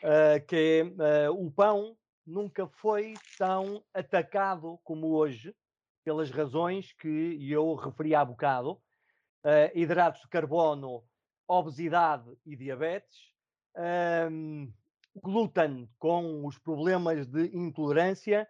uh, 0.02 0.46
que 0.46 0.82
uh, 0.82 1.32
o 1.32 1.50
pão 1.50 1.96
nunca 2.26 2.68
foi 2.68 3.14
tão 3.38 3.82
atacado 3.94 4.78
como 4.84 5.14
hoje, 5.14 5.56
pelas 6.04 6.30
razões 6.30 6.92
que 6.92 7.38
eu 7.50 7.74
referi 7.74 8.14
há 8.14 8.22
bocado: 8.22 8.72
uh, 8.72 9.70
hidratos 9.74 10.20
de 10.20 10.28
carbono, 10.28 11.02
obesidade 11.48 12.30
e 12.44 12.54
diabetes, 12.54 13.32
um, 14.30 14.70
glúten 15.22 15.88
com 15.98 16.44
os 16.46 16.58
problemas 16.58 17.26
de 17.26 17.46
intolerância. 17.56 18.46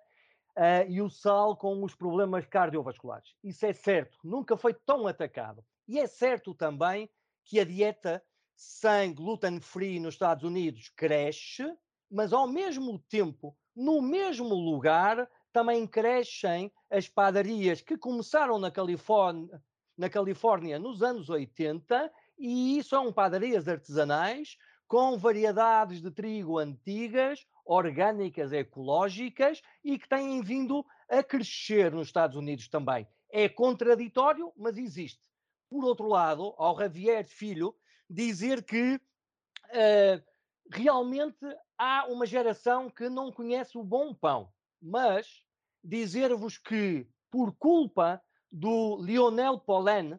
Uh, 0.59 0.91
e 0.91 1.01
o 1.01 1.09
sal 1.09 1.57
com 1.57 1.85
os 1.85 1.95
problemas 1.95 2.45
cardiovasculares. 2.45 3.37
Isso 3.45 3.65
é 3.65 3.73
certo, 3.73 4.19
nunca 4.25 4.57
foi 4.57 4.75
tão 4.75 5.07
atacado. 5.07 5.65
E 5.87 6.01
é 6.01 6.07
certo 6.09 6.53
também 6.53 7.09
que 7.45 7.61
a 7.61 7.65
dieta 7.65 8.21
sem 8.57 9.15
gluten 9.15 9.61
free 9.61 10.01
nos 10.01 10.15
Estados 10.15 10.43
Unidos 10.43 10.89
cresce, 10.97 11.63
mas 12.11 12.33
ao 12.33 12.49
mesmo 12.49 12.99
tempo, 13.09 13.57
no 13.75 14.03
mesmo 14.03 14.53
lugar, 14.53 15.31
também 15.53 15.87
crescem 15.87 16.73
as 16.91 17.09
padarias 17.09 17.81
que 17.81 17.97
começaram 17.97 18.59
na 18.59 18.71
Califórnia, 18.71 19.63
na 19.97 20.11
Califórnia 20.11 20.77
nos 20.77 21.03
anos 21.03 21.31
80 21.31 22.13
e 22.37 22.83
são 22.83 23.13
padarias 23.13 23.69
artesanais 23.69 24.57
com 24.89 25.19
variedades 25.19 26.01
de 26.01 26.11
trigo 26.11 26.59
antigas, 26.59 27.47
orgânicas, 27.69 28.51
ecológicas 28.51 29.61
e 29.85 29.99
que 29.99 30.09
têm 30.09 30.41
vindo 30.41 30.85
a 31.09 31.23
crescer 31.23 31.93
nos 31.93 32.09
Estados 32.09 32.35
Unidos 32.35 32.67
também. 32.69 33.07
É 33.31 33.47
contraditório, 33.47 34.51
mas 34.57 34.79
existe. 34.79 35.21
Por 35.69 35.85
outro 35.85 36.09
lado, 36.09 36.55
ao 36.57 36.79
Javier 36.79 37.27
Filho 37.27 37.77
dizer 38.09 38.65
que 38.65 38.95
uh, 38.95 40.25
realmente 40.73 41.45
há 41.77 42.07
uma 42.07 42.25
geração 42.25 42.89
que 42.89 43.11
não 43.11 43.31
conhece 43.31 43.77
o 43.77 43.85
bom 43.85 44.15
pão, 44.15 44.51
mas 44.81 45.45
dizer-vos 45.85 46.57
que, 46.57 47.07
por 47.31 47.55
culpa 47.55 48.23
do 48.51 48.97
Lionel 49.03 49.61
Pollen, 49.61 50.19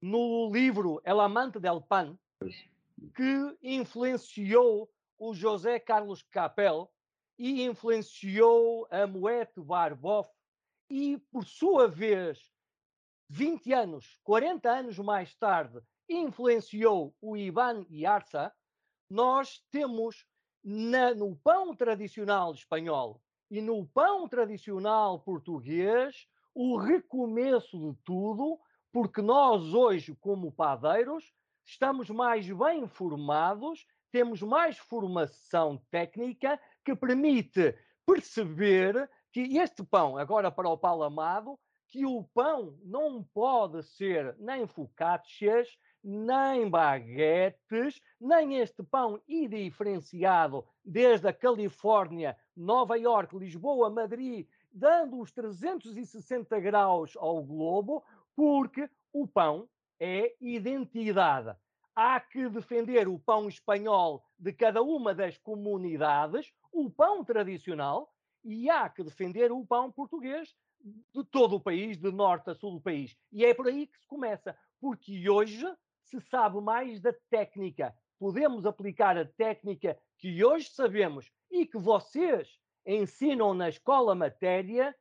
no 0.00 0.50
livro 0.50 1.02
El 1.04 1.20
Amante 1.20 1.60
del 1.60 1.82
Pan, 1.82 2.18
que 3.14 3.58
influenciou 3.62 4.90
o 5.20 5.34
José 5.34 5.78
Carlos 5.78 6.22
Capel 6.22 6.90
e 7.38 7.62
influenciou 7.62 8.88
a 8.90 9.06
Moete 9.06 9.60
Barboff 9.60 10.30
e, 10.88 11.18
por 11.30 11.44
sua 11.44 11.86
vez, 11.86 12.50
20 13.28 13.72
anos, 13.74 14.18
40 14.24 14.70
anos 14.70 14.98
mais 14.98 15.34
tarde, 15.36 15.78
influenciou 16.08 17.14
o 17.20 17.36
Ivan 17.36 17.86
Yarza, 17.90 18.50
nós 19.10 19.62
temos 19.70 20.26
na, 20.64 21.14
no 21.14 21.36
pão 21.36 21.76
tradicional 21.76 22.54
espanhol 22.54 23.20
e 23.50 23.60
no 23.60 23.86
pão 23.86 24.26
tradicional 24.26 25.20
português 25.20 26.26
o 26.54 26.78
recomeço 26.78 27.78
de 27.78 27.94
tudo, 28.04 28.58
porque 28.90 29.20
nós 29.20 29.74
hoje, 29.74 30.16
como 30.16 30.50
padeiros, 30.50 31.32
estamos 31.64 32.08
mais 32.08 32.50
bem 32.50 32.88
formados, 32.88 33.86
temos 34.10 34.42
mais 34.42 34.76
formação 34.78 35.80
técnica 35.90 36.60
que 36.84 36.94
permite 36.94 37.74
perceber 38.06 39.08
que 39.32 39.56
este 39.58 39.84
pão, 39.84 40.16
agora 40.16 40.50
para 40.50 40.68
o 40.68 40.76
palamado, 40.76 41.58
que 41.88 42.06
o 42.06 42.22
pão 42.22 42.78
não 42.84 43.22
pode 43.34 43.82
ser 43.82 44.36
nem 44.38 44.66
focaccias, 44.66 45.68
nem 46.02 46.70
baguetes, 46.70 48.00
nem 48.20 48.58
este 48.58 48.82
pão 48.82 49.20
indiferenciado 49.28 50.64
desde 50.84 51.28
a 51.28 51.32
Califórnia, 51.32 52.36
Nova 52.56 52.96
York, 52.96 53.36
Lisboa, 53.36 53.90
Madrid, 53.90 54.46
dando 54.72 55.18
os 55.18 55.32
360 55.32 56.60
graus 56.60 57.16
ao 57.16 57.42
globo, 57.42 58.04
porque 58.36 58.88
o 59.12 59.26
pão 59.26 59.68
é 59.98 60.34
identidade. 60.40 61.56
Há 61.94 62.20
que 62.20 62.48
defender 62.48 63.08
o 63.08 63.18
pão 63.18 63.48
espanhol 63.48 64.24
de 64.38 64.52
cada 64.52 64.82
uma 64.82 65.14
das 65.14 65.36
comunidades, 65.38 66.52
o 66.72 66.88
pão 66.88 67.24
tradicional, 67.24 68.12
e 68.44 68.70
há 68.70 68.88
que 68.88 69.02
defender 69.02 69.52
o 69.52 69.66
pão 69.66 69.90
português 69.90 70.54
de 70.82 71.24
todo 71.24 71.56
o 71.56 71.60
país, 71.60 71.98
de 71.98 72.10
norte 72.10 72.50
a 72.50 72.54
sul 72.54 72.72
do 72.72 72.80
país. 72.80 73.16
E 73.30 73.44
é 73.44 73.52
por 73.52 73.66
aí 73.66 73.86
que 73.86 73.98
se 73.98 74.06
começa, 74.06 74.56
porque 74.80 75.28
hoje 75.28 75.66
se 76.04 76.20
sabe 76.20 76.60
mais 76.60 77.00
da 77.00 77.12
técnica. 77.30 77.94
Podemos 78.18 78.66
aplicar 78.66 79.16
a 79.16 79.24
técnica 79.24 79.98
que 80.18 80.44
hoje 80.44 80.70
sabemos 80.70 81.30
e 81.50 81.66
que 81.66 81.78
vocês 81.78 82.58
ensinam 82.86 83.54
na 83.54 83.68
escola 83.68 84.14
matéria 84.14 84.94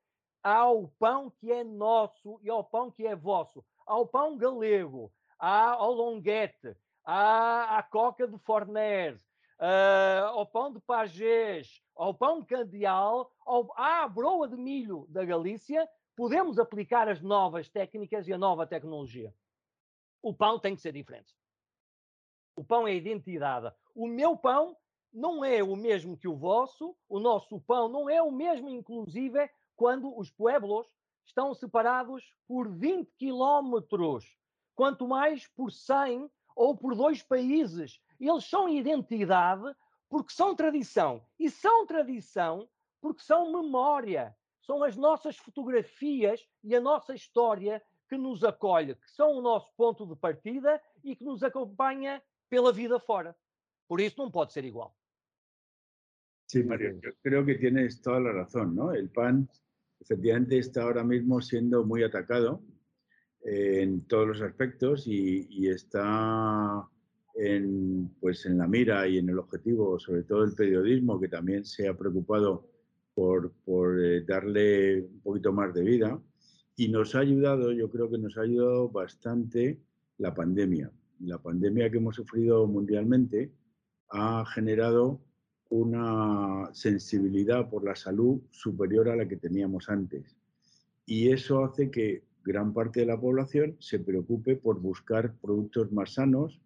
ao 0.43 0.87
pão 0.99 1.29
que 1.29 1.51
é 1.51 1.63
nosso 1.63 2.39
e 2.41 2.49
ao 2.49 2.63
pão 2.63 2.91
que 2.91 3.05
é 3.05 3.15
vosso, 3.15 3.63
ao 3.85 4.07
pão 4.07 4.37
galego, 4.37 5.11
ao 5.39 5.93
longuete, 5.93 6.75
à, 7.03 7.77
à 7.77 7.83
coca 7.83 8.27
de 8.27 8.37
Fornés, 8.39 9.17
uh, 9.59 10.25
ao 10.27 10.45
pão 10.45 10.71
de 10.71 10.79
pagés, 10.81 11.81
ao 11.95 12.13
pão 12.13 12.43
candial, 12.43 13.31
ao, 13.45 13.71
à 13.77 14.07
broa 14.07 14.47
de 14.47 14.57
milho 14.57 15.05
da 15.09 15.23
Galícia, 15.23 15.87
podemos 16.15 16.59
aplicar 16.59 17.07
as 17.07 17.21
novas 17.21 17.69
técnicas 17.69 18.27
e 18.27 18.33
a 18.33 18.37
nova 18.37 18.67
tecnologia 18.67 19.33
o 20.21 20.33
pão 20.33 20.59
tem 20.59 20.75
que 20.75 20.81
ser 20.81 20.93
diferente. 20.93 21.33
O 22.55 22.63
pão 22.63 22.87
é 22.87 22.93
identidade. 22.93 23.73
O 23.95 24.07
meu 24.07 24.35
pão 24.35 24.75
não 25.11 25.43
é 25.43 25.63
o 25.63 25.75
mesmo 25.75 26.17
que 26.17 26.27
o 26.27 26.35
vosso, 26.35 26.95
o 27.07 27.19
nosso 27.19 27.59
pão 27.61 27.87
não 27.87 28.09
é 28.09 28.21
o 28.21 28.31
mesmo, 28.31 28.69
inclusive, 28.69 29.49
quando 29.75 30.15
os 30.17 30.29
pueblos 30.29 30.87
estão 31.25 31.53
separados 31.53 32.33
por 32.47 32.69
20 32.69 33.09
quilómetros, 33.17 34.37
quanto 34.79 35.05
mais 35.05 35.45
por 35.45 35.73
100 35.73 36.31
ou 36.55 36.73
por 36.73 36.95
dois 36.95 37.21
países. 37.21 37.99
Eles 38.17 38.45
são 38.45 38.69
identidade 38.69 39.75
porque 40.07 40.31
são 40.31 40.55
tradição. 40.55 41.21
E 41.37 41.49
são 41.49 41.85
tradição 41.85 42.65
porque 43.01 43.21
são 43.21 43.51
memória. 43.51 44.33
São 44.61 44.81
as 44.81 44.95
nossas 44.95 45.35
fotografias 45.35 46.47
e 46.63 46.73
a 46.73 46.79
nossa 46.79 47.13
história 47.13 47.83
que 48.07 48.15
nos 48.17 48.41
acolhe, 48.41 48.95
que 48.95 49.11
são 49.11 49.33
o 49.33 49.41
nosso 49.41 49.69
ponto 49.75 50.07
de 50.07 50.15
partida 50.15 50.81
e 51.03 51.13
que 51.13 51.25
nos 51.25 51.43
acompaña 51.43 52.23
pela 52.49 52.71
vida 52.71 53.01
fora. 53.01 53.35
Por 53.85 53.99
eso 53.99 54.23
no 54.23 54.31
puede 54.31 54.53
ser 54.53 54.63
igual. 54.63 54.93
Sí, 56.45 56.63
Mario, 56.63 56.97
yo 57.01 57.11
creo 57.21 57.45
que 57.45 57.55
tienes 57.55 58.01
toda 58.01 58.21
la 58.21 58.31
razón, 58.31 58.77
¿no? 58.77 58.93
El 58.93 59.09
pan 59.09 59.49
efectivamente 59.99 60.57
está 60.57 60.83
ahora 60.83 61.03
mismo 61.03 61.41
siendo 61.41 61.83
muy 61.83 62.01
atacado 62.01 62.61
en 63.43 64.01
todos 64.01 64.27
los 64.27 64.41
aspectos 64.41 65.07
y, 65.07 65.67
está 65.67 66.87
en, 67.35 68.09
pues 68.19 68.45
en 68.45 68.57
la 68.57 68.67
mira 68.67 69.07
y 69.07 69.17
en 69.17 69.29
el 69.29 69.39
objetivo, 69.39 69.99
sobre 69.99 70.23
todo 70.23 70.43
el 70.43 70.53
periodismo, 70.53 71.19
que 71.19 71.29
también 71.29 71.65
se 71.65 71.87
ha 71.87 71.97
preocupado 71.97 72.67
por, 73.13 73.51
por 73.65 74.03
eh, 74.03 74.21
darle 74.21 75.01
un 75.01 75.21
poquito 75.21 75.53
más 75.53 75.73
de 75.73 75.83
vida. 75.83 76.21
Y 76.75 76.89
nos 76.89 77.15
ha 77.15 77.19
ayudado, 77.19 77.71
yo 77.71 77.89
creo 77.89 78.09
que 78.09 78.17
nos 78.17 78.37
ha 78.37 78.41
ayudado 78.41 78.89
bastante 78.89 79.79
la 80.17 80.33
pandemia. 80.33 80.91
La 81.19 81.37
pandemia 81.37 81.89
que 81.89 81.97
hemos 81.97 82.15
sufrido 82.15 82.65
mundialmente 82.67 83.51
ha 84.09 84.45
generado 84.45 85.19
una 85.69 86.69
sensibilidad 86.73 87.69
por 87.69 87.83
la 87.83 87.95
salud 87.95 88.41
superior 88.49 89.09
a 89.09 89.15
la 89.15 89.27
que 89.27 89.37
teníamos 89.37 89.89
antes. 89.89 90.35
Y 91.05 91.29
eso 91.31 91.63
hace 91.63 91.91
que 91.91 92.23
gran 92.43 92.73
parte 92.73 93.01
de 93.01 93.05
la 93.05 93.19
población 93.19 93.75
se 93.79 93.99
preocupe 93.99 94.55
por 94.55 94.79
buscar 94.79 95.35
productos 95.35 95.91
más 95.91 96.13
sanos, 96.13 96.59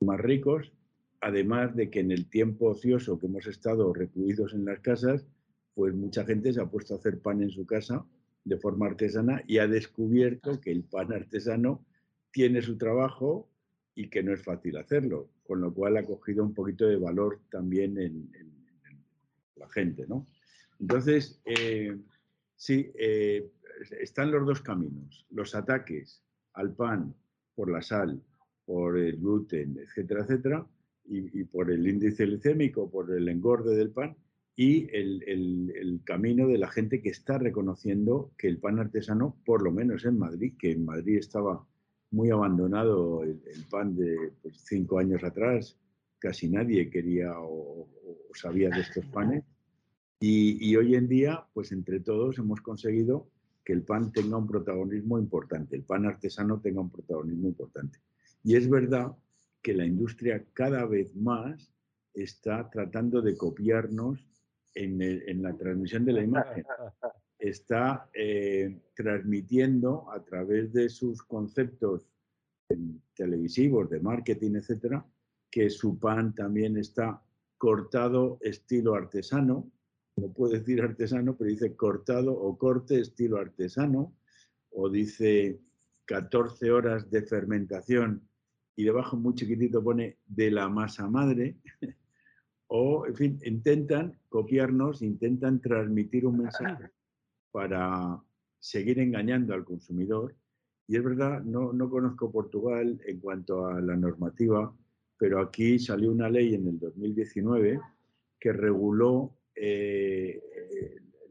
más 0.00 0.20
ricos, 0.20 0.72
además 1.20 1.74
de 1.76 1.90
que 1.90 2.00
en 2.00 2.10
el 2.10 2.28
tiempo 2.28 2.66
ocioso 2.66 3.18
que 3.18 3.26
hemos 3.26 3.46
estado 3.46 3.92
recluidos 3.92 4.54
en 4.54 4.64
las 4.64 4.80
casas, 4.80 5.26
pues 5.74 5.94
mucha 5.94 6.24
gente 6.24 6.52
se 6.52 6.60
ha 6.60 6.66
puesto 6.66 6.94
a 6.94 6.98
hacer 6.98 7.20
pan 7.20 7.42
en 7.42 7.50
su 7.50 7.64
casa 7.64 8.04
de 8.44 8.58
forma 8.58 8.86
artesana 8.86 9.42
y 9.46 9.58
ha 9.58 9.68
descubierto 9.68 10.60
que 10.60 10.72
el 10.72 10.82
pan 10.82 11.12
artesano 11.12 11.84
tiene 12.32 12.62
su 12.62 12.76
trabajo 12.76 13.48
y 13.94 14.08
que 14.08 14.22
no 14.22 14.32
es 14.32 14.42
fácil 14.42 14.76
hacerlo, 14.76 15.28
con 15.44 15.60
lo 15.60 15.72
cual 15.72 15.96
ha 15.96 16.04
cogido 16.04 16.42
un 16.42 16.54
poquito 16.54 16.86
de 16.86 16.96
valor 16.96 17.40
también 17.50 17.98
en, 17.98 18.30
la 19.56 19.68
gente, 19.68 20.06
¿no? 20.08 20.26
Entonces, 20.80 21.40
eh, 21.44 21.96
sí, 22.56 22.90
eh, 22.98 23.48
están 24.00 24.30
los 24.30 24.46
dos 24.46 24.62
caminos, 24.62 25.26
los 25.30 25.54
ataques 25.54 26.22
al 26.54 26.74
pan 26.74 27.14
por 27.54 27.70
la 27.70 27.82
sal, 27.82 28.22
por 28.64 28.98
el 28.98 29.16
gluten, 29.16 29.78
etcétera, 29.78 30.22
etcétera, 30.22 30.66
y, 31.04 31.44
por 31.44 31.70
el 31.70 31.86
índice 31.86 32.26
glicémico, 32.26 32.90
por 32.90 33.10
el 33.12 33.28
engorde 33.28 33.76
del 33.76 33.90
pan, 33.90 34.16
y 34.54 34.88
el, 34.94 36.00
camino 36.04 36.46
de 36.46 36.58
la 36.58 36.68
gente 36.68 37.00
que 37.00 37.08
está 37.08 37.38
reconociendo 37.38 38.32
que 38.36 38.48
el 38.48 38.58
pan 38.58 38.78
artesano, 38.78 39.36
por 39.44 39.62
lo 39.62 39.72
menos 39.72 40.04
en 40.04 40.18
Madrid, 40.18 40.54
que 40.58 40.72
en 40.72 40.84
Madrid 40.84 41.18
estaba 41.18 41.66
muy 42.10 42.30
abandonado 42.30 43.22
el, 43.24 43.40
pan 43.70 43.96
de 43.96 44.32
pues, 44.42 44.62
cinco 44.64 44.98
años 44.98 45.24
atrás, 45.24 45.78
casi 46.18 46.48
nadie 46.48 46.90
quería 46.90 47.32
o, 47.40 47.88
sabía 48.34 48.70
de 48.70 48.80
estos 48.80 49.06
panes. 49.06 49.44
Y, 50.20 50.76
hoy 50.76 50.94
en 50.94 51.08
día, 51.08 51.44
pues 51.52 51.72
entre 51.72 51.98
todos 51.98 52.38
hemos 52.38 52.60
conseguido 52.60 53.28
que 53.64 53.72
el 53.72 53.82
pan 53.82 54.12
tenga 54.12 54.36
un 54.36 54.46
protagonismo 54.46 55.18
importante, 55.18 55.76
el 55.76 55.84
pan 55.84 56.06
artesano 56.06 56.60
tenga 56.60 56.80
un 56.80 56.90
protagonismo 56.90 57.48
importante. 57.48 57.98
Y 58.42 58.56
es 58.56 58.68
verdad 58.68 59.12
que 59.62 59.74
la 59.74 59.86
industria 59.86 60.44
cada 60.52 60.84
vez 60.84 61.14
más 61.14 61.72
está 62.12 62.68
tratando 62.68 63.22
de 63.22 63.36
copiarnos 63.36 64.26
en, 64.74 65.42
la 65.42 65.56
transmisión 65.56 66.04
de 66.04 66.12
la 66.12 66.22
imagen. 66.22 66.64
Está 67.38 68.08
eh, 68.14 68.80
transmitiendo 68.94 70.10
a 70.10 70.22
través 70.24 70.72
de 70.72 70.88
sus 70.88 71.22
conceptos 71.22 72.08
televisivos, 73.14 73.90
de 73.90 74.00
marketing, 74.00 74.56
etcétera, 74.56 75.04
que 75.50 75.68
su 75.68 75.98
pan 75.98 76.34
también 76.34 76.76
está 76.76 77.22
cortado 77.58 78.38
estilo 78.40 78.94
artesano, 78.94 79.70
no 80.16 80.32
puede 80.32 80.58
decir 80.58 80.82
artesano, 80.82 81.36
pero 81.36 81.50
dice 81.50 81.74
cortado 81.74 82.32
o 82.32 82.56
corte 82.58 83.00
estilo 83.00 83.38
artesano, 83.38 84.14
o 84.70 84.88
dice 84.88 85.60
14 86.06 86.70
horas 86.70 87.10
de 87.10 87.22
fermentación 87.22 88.28
y 88.76 88.84
debajo 88.84 89.16
muy 89.16 89.34
chiquitito 89.34 89.82
pone 89.82 90.18
de 90.26 90.50
la 90.50 90.68
masa 90.68 91.08
madre, 91.08 91.56
o, 92.66 93.06
en 93.06 93.14
fin, 93.14 93.40
intentan 93.44 94.18
copiarnos, 94.28 95.02
intentan 95.02 95.60
transmitir 95.60 96.26
un 96.26 96.38
mensaje 96.38 96.90
para 97.50 98.22
seguir 98.58 98.98
engañando 98.98 99.52
al 99.52 99.64
consumidor. 99.64 100.34
Y 100.88 100.96
es 100.96 101.04
verdad, 101.04 101.42
no, 101.42 101.72
no 101.72 101.90
conozco 101.90 102.32
Portugal 102.32 103.00
en 103.06 103.20
cuanto 103.20 103.66
a 103.66 103.80
la 103.80 103.96
normativa, 103.96 104.74
pero 105.18 105.40
aquí 105.40 105.78
salió 105.78 106.10
una 106.10 106.30
ley 106.30 106.54
en 106.54 106.66
el 106.66 106.78
2019 106.78 107.80
que 108.40 108.52
reguló 108.52 109.36
eh, 109.54 110.40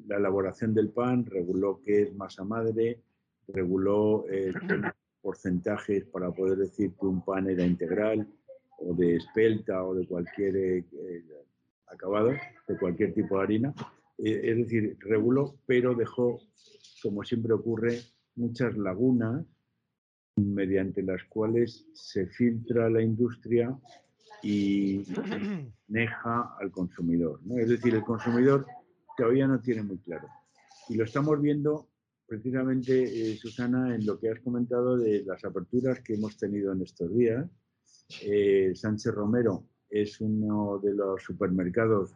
la 0.07 0.17
elaboración 0.17 0.73
del 0.73 0.89
pan, 0.89 1.25
reguló 1.25 1.81
qué 1.84 2.03
es 2.03 2.13
masa 2.15 2.43
madre, 2.43 3.01
reguló 3.47 4.25
eh, 4.29 4.53
porcentajes 5.21 6.05
para 6.05 6.31
poder 6.31 6.57
decir 6.57 6.91
que 6.99 7.05
un 7.05 7.23
pan 7.23 7.49
era 7.49 7.65
integral 7.65 8.27
o 8.79 8.93
de 8.93 9.17
espelta 9.17 9.84
o 9.84 9.93
de 9.93 10.07
cualquier 10.07 10.55
eh, 10.55 10.86
acabado, 11.88 12.31
de 12.67 12.77
cualquier 12.77 13.13
tipo 13.13 13.38
de 13.38 13.43
harina. 13.43 13.73
Es 14.17 14.55
decir, 14.55 14.97
reguló, 14.99 15.55
pero 15.65 15.95
dejó, 15.95 16.39
como 17.01 17.23
siempre 17.23 17.53
ocurre, 17.53 18.01
muchas 18.36 18.77
lagunas 18.77 19.43
mediante 20.36 21.01
las 21.01 21.23
cuales 21.25 21.88
se 21.93 22.27
filtra 22.27 22.89
la 22.89 23.01
industria 23.01 23.75
y 24.44 25.04
deja 25.88 26.56
al 26.60 26.72
consumidor. 26.72 27.39
Es 27.58 27.70
decir, 27.70 27.96
el 27.96 28.04
consumidor 28.04 28.65
todavía 29.17 29.48
no 29.48 29.60
tiene 29.60 29.84
muy 29.84 29.98
claro. 30.00 30.28
Y 30.89 30.96
lo 30.96 31.06
estamos 31.06 31.39
viendo 31.41 31.89
precisamente, 32.32 33.04
eh, 33.04 33.36
Susana, 33.36 33.94
en 33.94 34.06
lo 34.06 34.17
que 34.17 34.30
has 34.30 34.39
comentado 34.39 34.98
de 34.98 35.24
las 35.26 35.44
aperturas 35.44 36.00
que 36.00 36.13
hemos 36.13 36.38
tenido 36.38 36.72
en 36.72 36.82
estos 36.82 37.13
días. 37.13 37.46
Eh, 38.24 38.72
Sánchez 38.74 39.13
Romero 39.13 39.67
es 39.89 40.22
uno 40.22 40.80
de 40.80 40.94
los 40.94 41.22
supermercados, 41.22 42.15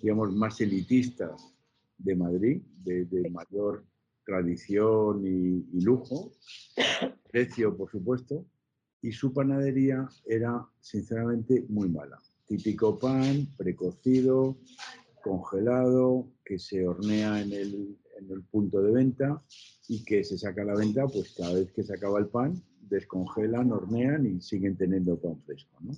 digamos, 0.00 0.34
más 0.34 0.60
elitistas 0.60 1.54
de 1.96 2.14
Madrid, 2.14 2.62
de, 2.84 3.30
mayor 3.30 3.84
tradición 4.26 5.24
y, 5.24 5.78
y, 5.78 5.80
lujo, 5.80 6.32
precio, 7.30 7.74
por 7.74 7.90
supuesto, 7.90 8.46
y 9.04 9.12
su 9.12 9.34
panadería 9.34 10.08
era, 10.24 10.66
sinceramente, 10.80 11.62
muy 11.68 11.90
mala. 11.90 12.18
Típico 12.46 12.98
pan, 12.98 13.46
precocido, 13.54 14.56
congelado, 15.22 16.32
que 16.42 16.58
se 16.58 16.88
hornea 16.88 17.42
en 17.42 17.52
el, 17.52 17.98
en 18.18 18.30
el 18.30 18.42
punto 18.44 18.80
de 18.80 18.92
venta 18.92 19.42
y 19.88 20.02
que 20.06 20.24
se 20.24 20.38
saca 20.38 20.62
a 20.62 20.64
la 20.64 20.74
venta, 20.74 21.06
pues 21.06 21.34
cada 21.36 21.52
vez 21.52 21.70
que 21.72 21.82
se 21.82 21.92
acaba 21.92 22.18
el 22.18 22.28
pan, 22.28 22.54
descongelan, 22.80 23.72
hornean 23.72 24.24
y 24.24 24.40
siguen 24.40 24.74
teniendo 24.74 25.20
pan 25.20 25.38
fresco. 25.42 25.76
¿no? 25.82 25.92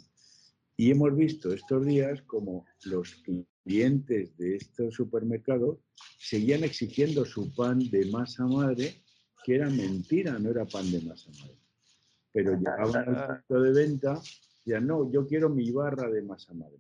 Y 0.77 0.91
hemos 0.91 1.17
visto 1.17 1.53
estos 1.53 1.87
días 1.87 2.23
como 2.23 2.67
los 2.87 3.23
clientes 3.63 4.37
de 4.37 4.57
estos 4.57 4.95
supermercados 4.95 5.79
seguían 6.19 6.65
exigiendo 6.65 7.25
su 7.25 7.55
pan 7.55 7.79
de 7.89 8.05
masa 8.07 8.45
madre, 8.49 9.05
que 9.45 9.55
era 9.55 9.71
mentira, 9.71 10.41
no 10.41 10.51
era 10.51 10.65
pan 10.65 10.91
de 10.91 11.01
masa 11.03 11.31
madre. 11.31 11.66
Pero 12.37 12.55
llegaban 12.55 13.09
al 13.09 13.43
punto 13.45 13.63
de 13.63 13.73
venta, 13.73 14.21
ya 14.67 14.79
no, 14.79 15.11
yo 15.11 15.27
quiero 15.27 15.49
mi 15.49 15.71
barra 15.71 16.11
de 16.11 16.21
masa 16.21 16.53
madre. 16.53 16.77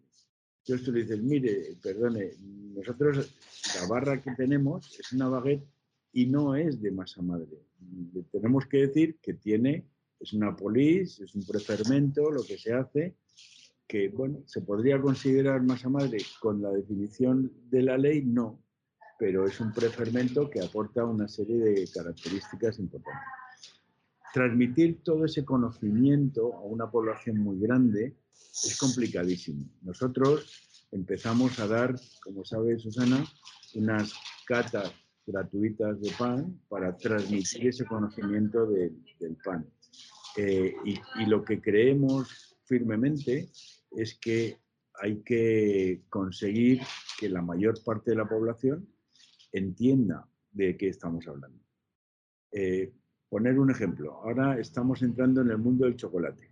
Entonces 0.61 0.85
tú 0.85 0.93
le 0.93 1.01
dices, 1.01 1.23
mire, 1.23 1.79
perdone, 1.83 2.33
nosotros 2.75 3.35
la 3.81 3.89
barra 3.89 4.21
que 4.21 4.33
tenemos 4.33 5.01
es 5.01 5.13
una 5.13 5.29
baguette 5.29 5.67
y 6.13 6.27
no 6.27 6.55
es 6.55 6.83
de 6.83 6.91
masa 6.91 7.23
madre. 7.23 7.65
Le 8.13 8.23
tenemos 8.25 8.67
que 8.67 8.87
decir 8.89 9.17
que 9.23 9.33
tiene, 9.33 9.89
es 10.21 10.35
una 10.35 10.55
polis, 10.55 11.21
es 11.21 11.35
un 11.35 11.47
prefermento, 11.47 12.31
lo 12.31 12.43
que 12.43 12.59
se 12.59 12.75
hace, 12.75 13.17
que 13.87 14.11
bueno, 14.11 14.43
se 14.45 14.61
podría 14.61 15.01
considerar 15.01 15.63
masa 15.63 15.89
madre 15.89 16.19
con 16.39 16.61
la 16.61 16.69
definición 16.69 17.51
de 17.71 17.81
la 17.81 17.97
ley, 17.97 18.27
no, 18.27 18.63
pero 19.19 19.47
es 19.47 19.59
un 19.59 19.73
prefermento 19.73 20.51
que 20.51 20.61
aporta 20.61 21.07
una 21.07 21.29
serie 21.29 21.57
de 21.57 21.89
características 21.95 22.79
importantes. 22.79 23.46
Transmitir 24.37 25.03
todo 25.03 25.25
ese 25.25 25.47
conocimiento 25.47 26.53
a 26.57 26.61
una 26.61 26.91
población 26.91 27.39
muy 27.39 27.59
grande 27.59 28.15
es 28.35 28.77
complicadísimo. 28.79 29.65
Nosotros 29.81 30.87
empezamos 30.93 31.59
a 31.59 31.67
dar, 31.67 31.99
como 32.23 32.45
sabe 32.45 32.79
Susana, 32.79 33.25
unas 33.77 34.13
catas 34.47 34.93
gratuitas 35.27 35.99
de 36.03 36.11
pan 36.19 36.61
para 36.69 36.95
transmitir 36.99 37.69
ese 37.69 37.87
conocimiento 37.87 38.67
del 38.67 39.39
pan. 39.43 39.67
Eh, 40.37 40.75
y, 40.85 41.25
lo 41.25 41.43
que 41.43 41.63
creemos 41.63 42.59
firmemente 42.67 43.49
es 43.93 44.19
que 44.19 44.59
hay 45.01 45.23
que 45.23 46.03
conseguir 46.11 46.83
que 47.19 47.31
la 47.31 47.41
mayor 47.41 47.83
parte 47.83 48.11
de 48.11 48.19
la 48.19 48.29
población 48.29 48.87
entienda 49.51 50.29
de 50.51 50.77
qué 50.77 50.89
estamos 50.89 51.27
hablando. 51.27 51.59
Eh, 52.53 52.93
poner 53.29 53.59
un 53.59 53.71
ejemplo, 53.71 54.15
ahora 54.23 54.59
estamos 54.59 55.03
entrando 55.03 55.41
en 55.41 55.51
el 55.51 55.59
mundo 55.59 55.85
del 55.85 55.97
chocolate. 55.97 56.51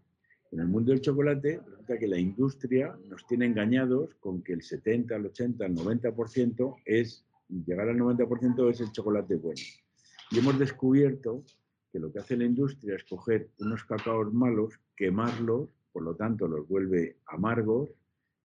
En 0.53 0.61
el 0.61 0.69
mundo 0.69 0.93
del 0.93 1.01
chocolate, 1.01 1.61
resulta 1.67 1.99
que 1.99 2.07
la 2.07 2.19
industria 2.19 2.97
nos 3.09 3.27
tiene 3.27 3.47
engañados 3.47 4.15
con 4.21 4.43
que 4.43 4.53
el 4.53 4.63
70, 4.63 5.17
el 5.17 5.27
80, 5.27 5.67
el 5.67 5.75
90% 5.75 6.77
es, 6.85 7.27
llegar 7.49 7.89
al 7.89 7.99
90% 7.99 8.71
es 8.71 8.81
el 8.81 8.93
chocolate 8.93 9.37
bueno. 9.37 9.61
Y 10.31 10.39
hemos 10.39 10.59
descubierto 10.59 11.45
que 11.93 11.99
lo 11.99 12.13
que 12.13 12.21
hace 12.21 12.37
la 12.37 12.45
industria 12.45 12.97
es 12.97 13.05
coger 13.05 13.51
unos 13.59 13.85
cacaos 13.85 14.33
malos, 14.33 14.79
quemarlos, 14.97 15.71
por 15.93 16.03
lo 16.03 16.15
tanto 16.15 16.47
los 16.47 16.69
vuelve 16.69 17.17
amargos, 17.27 17.91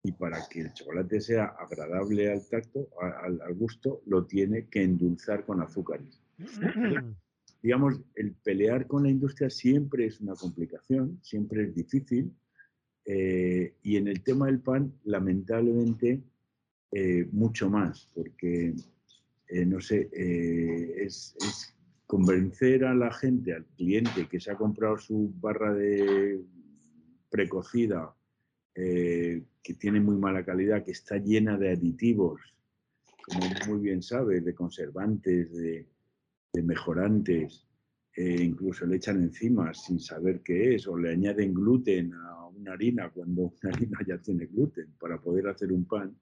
y 0.03 0.13
para 0.13 0.47
que 0.49 0.61
el 0.61 0.73
chocolate 0.73 1.21
sea 1.21 1.45
agradable 1.59 2.31
al 2.33 2.47
tacto, 2.49 2.89
al, 3.01 3.41
al 3.43 3.55
gusto, 3.55 4.01
lo 4.07 4.25
tiene 4.25 4.67
que 4.69 4.83
endulzar 4.83 5.45
con 5.45 5.61
azúcares. 5.61 6.23
digamos, 7.63 8.01
el 8.15 8.35
pelear 8.35 8.87
con 8.87 9.03
la 9.03 9.11
industria 9.11 9.51
siempre 9.51 10.07
es 10.07 10.21
una 10.21 10.35
complicación, 10.35 11.19
siempre 11.23 11.65
es 11.65 11.75
difícil. 11.75 12.33
Eh, 13.05 13.75
y 13.83 13.97
en 13.97 14.07
el 14.09 14.23
tema 14.23 14.47
del 14.47 14.61
pan, 14.61 14.93
lamentablemente, 15.05 16.23
eh, 16.93 17.27
mucho 17.33 17.69
más, 17.71 18.09
porque, 18.15 18.75
eh, 19.49 19.67
no 19.67 19.81
sé, 19.81 20.09
es, 20.13 21.35
es, 21.41 21.75
convencer 22.07 22.85
a 22.85 22.95
la 22.95 23.13
gente, 23.13 23.53
al 23.53 23.67
cliente 23.77 24.27
que 24.29 24.41
se 24.41 24.51
ha 24.51 24.57
comprado 24.57 24.97
su 24.97 25.31
barra 25.41 25.75
de 25.75 26.41
precocida, 27.29 28.15
que 28.75 29.75
tiene 29.79 30.01
muy 30.01 30.17
mala 30.17 30.45
calidad, 30.45 30.85
que 30.85 30.93
está 30.93 31.19
llena 31.19 31.59
de 31.59 31.73
aditivos, 31.73 32.41
como 33.27 33.45
muy 33.67 33.81
bien 33.81 34.03
sabe, 34.03 34.41
de 34.41 34.55
conservantes, 34.55 35.53
de, 35.53 35.87
de 36.53 36.63
mejorantes, 36.63 37.67
e 38.13 38.43
incluso 38.43 38.87
le 38.87 38.97
echan 38.97 39.23
encima 39.23 39.73
sin 39.73 40.01
saber 40.01 40.43
qué 40.43 40.75
es, 40.75 40.87
o 40.89 40.97
le 40.97 41.11
añaden 41.11 41.55
gluten 41.55 42.13
a 42.15 42.47
una 42.49 42.73
harina 42.73 43.11
cuando 43.11 43.43
una 43.43 43.73
harina 43.73 43.99
ya 44.07 44.19
tiene 44.19 44.47
gluten 44.47 44.95
para 44.99 45.21
poder 45.21 45.49
hacer 45.49 45.73
un 45.73 45.85
pan. 45.85 46.17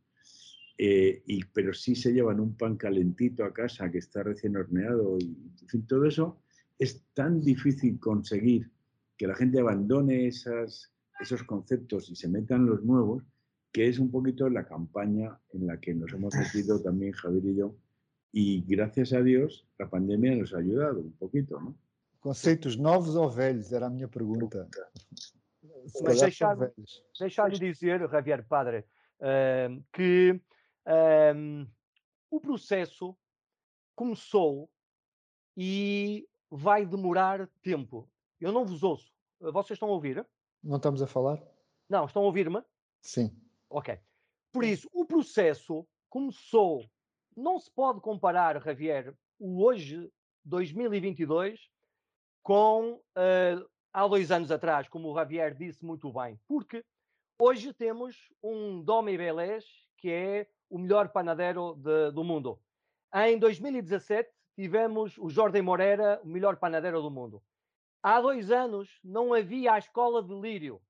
Eh, 0.79 1.23
y, 1.27 1.43
pero 1.45 1.73
sí 1.73 1.95
se 1.95 2.13
llevan 2.13 2.39
un 2.39 2.55
pan 2.55 2.77
calentito 2.77 3.45
a 3.45 3.55
casa 3.55 3.91
que 3.91 3.99
está 3.99 4.23
recién 4.23 4.57
horneado 4.59 5.17
y 5.19 5.79
todo 5.87 6.05
eso 6.05 6.43
es 6.79 7.07
tan 7.15 7.41
difícil 7.41 7.99
conseguir 7.99 8.71
que 9.17 9.27
la 9.27 9.35
gente 9.35 9.61
abandone 9.61 10.27
esas, 10.27 10.93
esos 11.19 11.43
conceptos 11.45 12.11
y 12.11 12.17
se 12.17 12.29
metan 12.29 12.67
los 12.67 12.85
nuevos, 12.85 13.25
que 13.73 13.89
es 13.89 13.99
un 13.99 14.11
poquito 14.11 14.51
la 14.51 14.67
campaña 14.67 15.39
en 15.53 15.67
la 15.67 15.81
que 15.81 15.95
nos 15.95 16.13
hemos 16.13 16.35
metido 16.35 16.83
también 16.83 17.13
Javier 17.13 17.45
y 17.47 17.57
yo 17.57 17.77
y 18.39 18.63
gracias 18.67 19.15
a 19.15 19.23
Dios 19.23 19.67
la 19.79 19.89
pandemia 19.89 20.37
nos 20.37 20.53
ha 20.53 20.59
ayudado 20.59 21.01
un 21.01 21.13
poquito, 21.13 21.59
¿no? 21.59 21.75
Conceitos 22.21 22.77
novos 22.77 23.17
ou 23.17 23.31
velhos? 23.31 23.73
Era 23.73 23.87
a 23.87 23.91
minha 23.91 24.09
pergunta. 24.09 24.69
Mas 26.03 26.21
deixar-me 26.21 26.71
deixar 27.19 27.51
dizer, 27.51 28.07
Javier 28.11 28.47
Padre, 28.47 28.85
uh, 29.21 29.83
que 29.91 30.39
uh, 30.87 31.67
o 32.31 32.39
processo 32.39 33.17
começou 33.95 34.69
e 35.57 36.29
vai 36.51 36.85
demorar 36.85 37.49
tempo. 37.63 38.07
Eu 38.39 38.53
não 38.53 38.67
vos 38.67 38.83
ouço. 38.83 39.11
Vocês 39.41 39.77
estão 39.77 39.89
a 39.89 39.93
ouvir? 39.93 40.27
Não 40.63 40.77
estamos 40.77 41.01
a 41.01 41.07
falar? 41.07 41.43
Não, 41.89 42.05
estão 42.05 42.21
a 42.23 42.27
ouvir-me? 42.27 42.63
Sim. 43.01 43.35
Ok. 43.71 43.99
Por 44.53 44.63
isso, 44.63 44.91
o 44.93 45.07
processo 45.07 45.87
começou 46.11 46.85
não 47.37 47.59
se 47.59 47.71
pode 47.71 48.01
comparar, 48.01 48.61
Javier, 48.63 49.15
o 49.39 49.63
hoje, 49.63 50.11
2022, 50.45 51.61
com 52.43 52.93
uh, 52.95 53.69
há 53.93 54.07
dois 54.07 54.31
anos 54.31 54.51
atrás, 54.51 54.89
como 54.89 55.11
o 55.11 55.15
Javier 55.15 55.55
disse 55.55 55.85
muito 55.85 56.13
bem, 56.13 56.39
porque 56.49 56.85
hoje 57.39 57.73
temos 57.73 58.33
um 58.43 58.83
Domi 58.83 59.17
Belés 59.17 59.65
que 59.97 60.11
é 60.11 60.47
o 60.69 60.79
melhor 60.79 61.09
panadeiro 61.09 61.75
de, 61.77 62.11
do 62.13 62.23
mundo. 62.23 62.59
Em 63.15 63.39
2017 63.39 64.31
tivemos 64.55 65.17
o 65.19 65.29
Jorge 65.29 65.61
Moreira, 65.63 66.21
o 66.23 66.29
melhor 66.29 66.57
panadeiro 66.57 67.03
do 67.03 67.11
mundo. 67.11 67.43
Há 68.03 68.21
dois 68.21 68.51
anos 68.51 69.01
não 69.03 69.35
havia 69.35 69.73
a 69.73 69.79
escola 69.79 70.23
de 70.23 70.35
Lírio. 70.35 70.81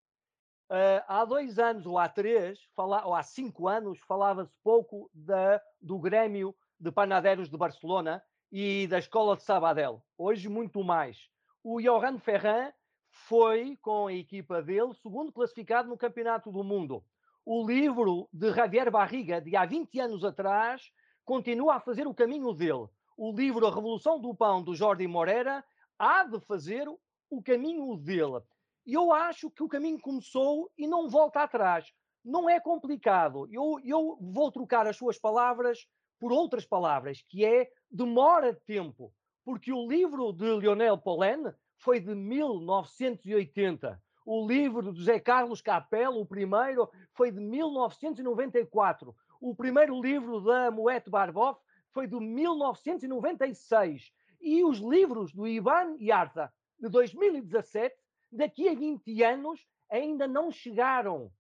Uh, 0.69 0.99
há 1.07 1.25
dois 1.25 1.59
anos 1.61 1.87
ou 1.87 1.97
há 1.97 2.09
três, 2.09 2.59
fala, 2.75 3.07
ou 3.07 3.15
há 3.15 3.23
cinco 3.23 3.69
anos, 3.69 4.01
falava-se 4.01 4.53
pouco 4.65 5.09
da, 5.15 5.63
do 5.81 5.99
Grêmio 5.99 6.55
de 6.79 6.91
Panadeiros 6.91 7.49
de 7.49 7.57
Barcelona 7.57 8.23
e 8.51 8.87
da 8.89 8.99
escola 8.99 9.37
de 9.37 9.43
Sabadell. 9.43 10.03
Hoje, 10.19 10.49
muito 10.49 10.83
mais. 10.83 11.29
O 11.63 11.81
Johan 11.81 12.19
Ferran 12.19 12.73
foi, 13.09 13.79
com 13.81 14.09
a 14.09 14.13
equipa 14.13 14.61
dele, 14.61 14.93
segundo 14.95 15.33
classificado 15.33 15.89
no 15.89 15.97
Campeonato 15.97 16.51
do 16.51 16.65
Mundo. 16.65 17.05
O 17.45 17.65
livro 17.65 18.29
de 18.33 18.53
Javier 18.53 18.91
Barriga, 18.91 19.41
de 19.41 19.57
há 19.57 19.65
20 19.65 20.01
anos 20.01 20.25
atrás, 20.25 20.91
continua 21.25 21.77
a 21.77 21.81
fazer 21.81 22.07
o 22.07 22.15
caminho 22.15 22.53
dele. 22.53 22.89
O 23.17 23.33
livro 23.33 23.67
A 23.67 23.75
Revolução 23.75 24.21
do 24.21 24.35
Pão, 24.35 24.63
do 24.63 24.75
Jordi 24.75 25.07
Moreira, 25.07 25.65
há 25.97 26.25
de 26.25 26.41
fazer 26.41 26.89
o 27.31 27.43
caminho 27.43 27.97
dele. 27.97 28.43
E 28.87 28.95
eu 28.95 29.13
acho 29.13 29.51
que 29.51 29.65
o 29.65 29.69
caminho 29.69 30.01
começou 30.01 30.71
e 30.79 30.87
não 30.87 31.09
volta 31.09 31.43
atrás. 31.43 31.93
Não 32.25 32.49
é 32.49 32.61
complicado. 32.61 33.49
Eu, 33.51 33.81
eu 33.85 34.17
vou 34.21 34.53
trocar 34.53 34.87
as 34.87 34.97
suas 34.97 35.19
palavras 35.19 35.89
por 36.21 36.33
outras 36.33 36.65
palavras, 36.65 37.21
que 37.29 37.45
é 37.45 37.69
demora 37.91 38.55
tempo. 38.65 39.13
Porque 39.45 39.73
o 39.73 39.89
livro 39.89 40.33
de 40.33 40.45
Lionel 40.57 40.97
Pollen 40.99 41.53
foi 41.79 41.99
de 42.01 42.15
1980. 42.15 44.01
O 44.25 44.47
livro 44.47 44.93
de 44.93 44.99
José 44.99 45.19
Carlos 45.21 45.61
Capello, 45.61 46.21
o 46.21 46.27
primeiro, 46.27 46.89
foi 47.13 47.31
de 47.31 47.41
1994. 47.41 49.15
O 49.41 49.55
primeiro 49.55 50.01
livro 50.01 50.41
da 50.41 50.71
Moete 50.71 51.11
Barboff 51.11 51.61
foi 51.91 52.07
de 52.07 52.19
1996. 52.19 54.13
E 54.41 54.65
os 54.65 54.79
livros 54.79 55.33
do 55.33 55.47
Ivan 55.47 55.97
Yarza, 56.01 56.53
de 56.79 56.89
2017, 56.89 57.95
daqui 58.31 58.69
a 58.69 58.75
20 58.75 59.23
anos, 59.23 59.67
ainda 59.91 60.27
não 60.27 60.51
chegaram 60.51 61.31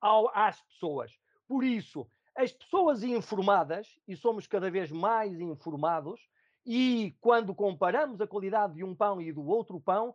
ao, 0.00 0.30
às 0.34 0.60
pessoas. 0.62 1.18
Por 1.48 1.64
isso, 1.64 2.06
as 2.36 2.52
pessoas 2.52 3.02
informadas, 3.02 3.98
e 4.06 4.16
somos 4.16 4.46
cada 4.46 4.70
vez 4.70 4.90
mais 4.90 5.40
informados, 5.40 6.20
e 6.64 7.16
quando 7.20 7.54
comparamos 7.54 8.20
a 8.20 8.26
qualidade 8.26 8.74
de 8.74 8.84
um 8.84 8.94
pão 8.94 9.20
e 9.20 9.32
do 9.32 9.46
outro 9.46 9.80
pão, 9.80 10.14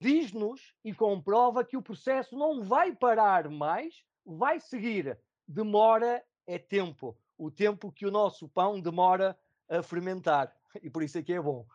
diz-nos 0.00 0.74
e 0.84 0.94
comprova 0.94 1.64
que 1.64 1.76
o 1.76 1.82
processo 1.82 2.36
não 2.36 2.62
vai 2.62 2.94
parar 2.94 3.48
mais, 3.48 4.02
vai 4.24 4.60
seguir. 4.60 5.18
Demora 5.46 6.24
é 6.46 6.58
tempo. 6.58 7.16
O 7.36 7.50
tempo 7.50 7.92
que 7.92 8.06
o 8.06 8.10
nosso 8.10 8.48
pão 8.48 8.80
demora 8.80 9.38
a 9.68 9.82
fermentar. 9.82 10.54
E 10.82 10.90
por 10.90 11.02
isso 11.02 11.18
é 11.18 11.22
que 11.22 11.32
é 11.32 11.40
bom. 11.40 11.66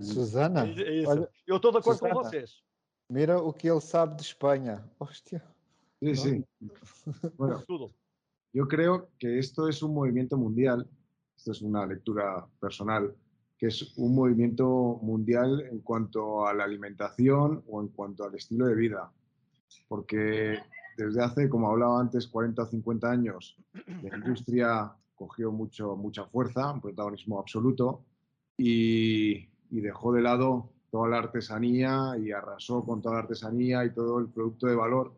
Susana, 0.00 0.62
olha, 0.62 1.30
eu 1.46 1.56
estou 1.56 1.72
de 1.72 1.78
acordo 1.78 1.98
Susana, 1.98 2.14
com 2.14 2.22
vocês. 2.22 2.62
Mira 3.08 3.38
o 3.38 3.52
que 3.52 3.68
ele 3.68 3.80
sabe 3.80 4.14
de 4.14 4.22
Espanha. 4.22 4.84
Hostia. 4.98 5.42
Sí, 6.02 6.14
sí. 6.16 6.44
Bueno, 7.36 7.62
yo 8.52 8.66
creo 8.66 9.08
que 9.18 9.38
esto 9.38 9.68
es 9.68 9.82
un 9.82 9.94
movimiento 9.94 10.36
mundial, 10.36 10.88
esto 11.36 11.52
es 11.52 11.62
una 11.62 11.86
lectura 11.86 12.46
personal, 12.60 13.14
que 13.58 13.66
es 13.66 13.96
un 13.98 14.14
movimiento 14.14 14.98
mundial 15.02 15.60
en 15.70 15.80
cuanto 15.80 16.46
a 16.46 16.54
la 16.54 16.64
alimentación 16.64 17.62
o 17.68 17.80
en 17.80 17.88
cuanto 17.88 18.24
al 18.24 18.34
estilo 18.34 18.66
de 18.66 18.74
vida. 18.74 19.12
Porque 19.88 20.58
desde 20.96 21.22
hace, 21.22 21.48
como 21.48 21.68
hablaba 21.68 22.00
antes, 22.00 22.26
40 22.26 22.62
o 22.62 22.66
50 22.66 23.10
años, 23.10 23.56
la 24.02 24.16
industria 24.16 24.92
cogió 25.14 25.52
mucho, 25.52 25.96
mucha 25.96 26.24
fuerza, 26.24 26.72
un 26.72 26.80
protagonismo 26.80 27.38
absoluto, 27.38 28.04
y, 28.62 29.48
dejó 29.70 30.12
de 30.12 30.20
lado 30.20 30.68
toda 30.90 31.08
la 31.08 31.18
artesanía 31.18 32.14
y 32.20 32.30
arrasó 32.32 32.84
con 32.84 33.00
toda 33.00 33.14
la 33.14 33.20
artesanía 33.22 33.84
y 33.84 33.94
todo 33.94 34.18
el 34.18 34.28
producto 34.28 34.66
de 34.66 34.74
valor. 34.74 35.14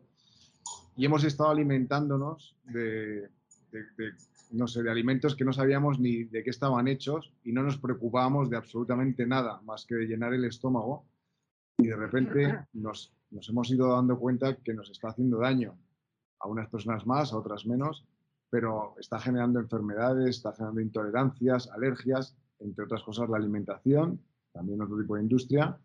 Y 0.95 1.05
hemos 1.05 1.23
estado 1.25 1.49
alimentándonos 1.49 2.55
de, 2.63 3.27
no 4.51 4.67
sé, 4.67 4.83
de 4.83 4.91
alimentos 4.91 5.35
que 5.35 5.43
no 5.43 5.51
sabíamos 5.51 5.99
ni 5.99 6.23
de 6.23 6.43
qué 6.43 6.51
estaban 6.51 6.87
hechos 6.87 7.33
y 7.43 7.51
no 7.51 7.63
nos 7.63 7.77
preocupábamos 7.77 8.49
de 8.49 8.55
absolutamente 8.55 9.25
nada 9.25 9.59
más 9.63 9.85
que 9.85 9.95
de 9.95 10.05
llenar 10.05 10.33
el 10.33 10.45
estómago. 10.45 11.05
Y 11.79 11.87
de 11.87 11.95
repente 11.97 12.59
nos, 12.73 13.11
nos 13.31 13.49
hemos 13.49 13.69
ido 13.71 13.89
dando 13.89 14.17
cuenta 14.17 14.55
que 14.55 14.73
nos 14.73 14.89
está 14.89 15.09
haciendo 15.09 15.39
daño 15.39 15.75
a 16.39 16.47
unas 16.47 16.69
personas 16.69 17.05
más, 17.05 17.33
a 17.33 17.37
otras 17.37 17.65
menos, 17.65 18.05
pero 18.49 18.95
está 18.99 19.19
generando 19.19 19.59
enfermedades, 19.59 20.37
está 20.37 20.53
generando 20.53 20.79
intolerancias, 20.79 21.69
alergias 21.71 22.37
entre 22.59 22.85
otras 22.85 23.03
cosas, 23.03 23.29
la 23.29 23.37
alimentación, 23.37 24.19
también 24.51 24.81
otro 24.81 24.97
tipo 24.97 25.15
de 25.15 25.23
industria. 25.23 25.77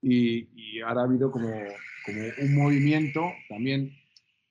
Y, 0.00 0.80
ahora 0.80 1.02
ha 1.02 1.04
habido 1.04 1.30
como, 1.30 1.48
un 1.48 2.54
movimiento, 2.54 3.22
también 3.48 3.92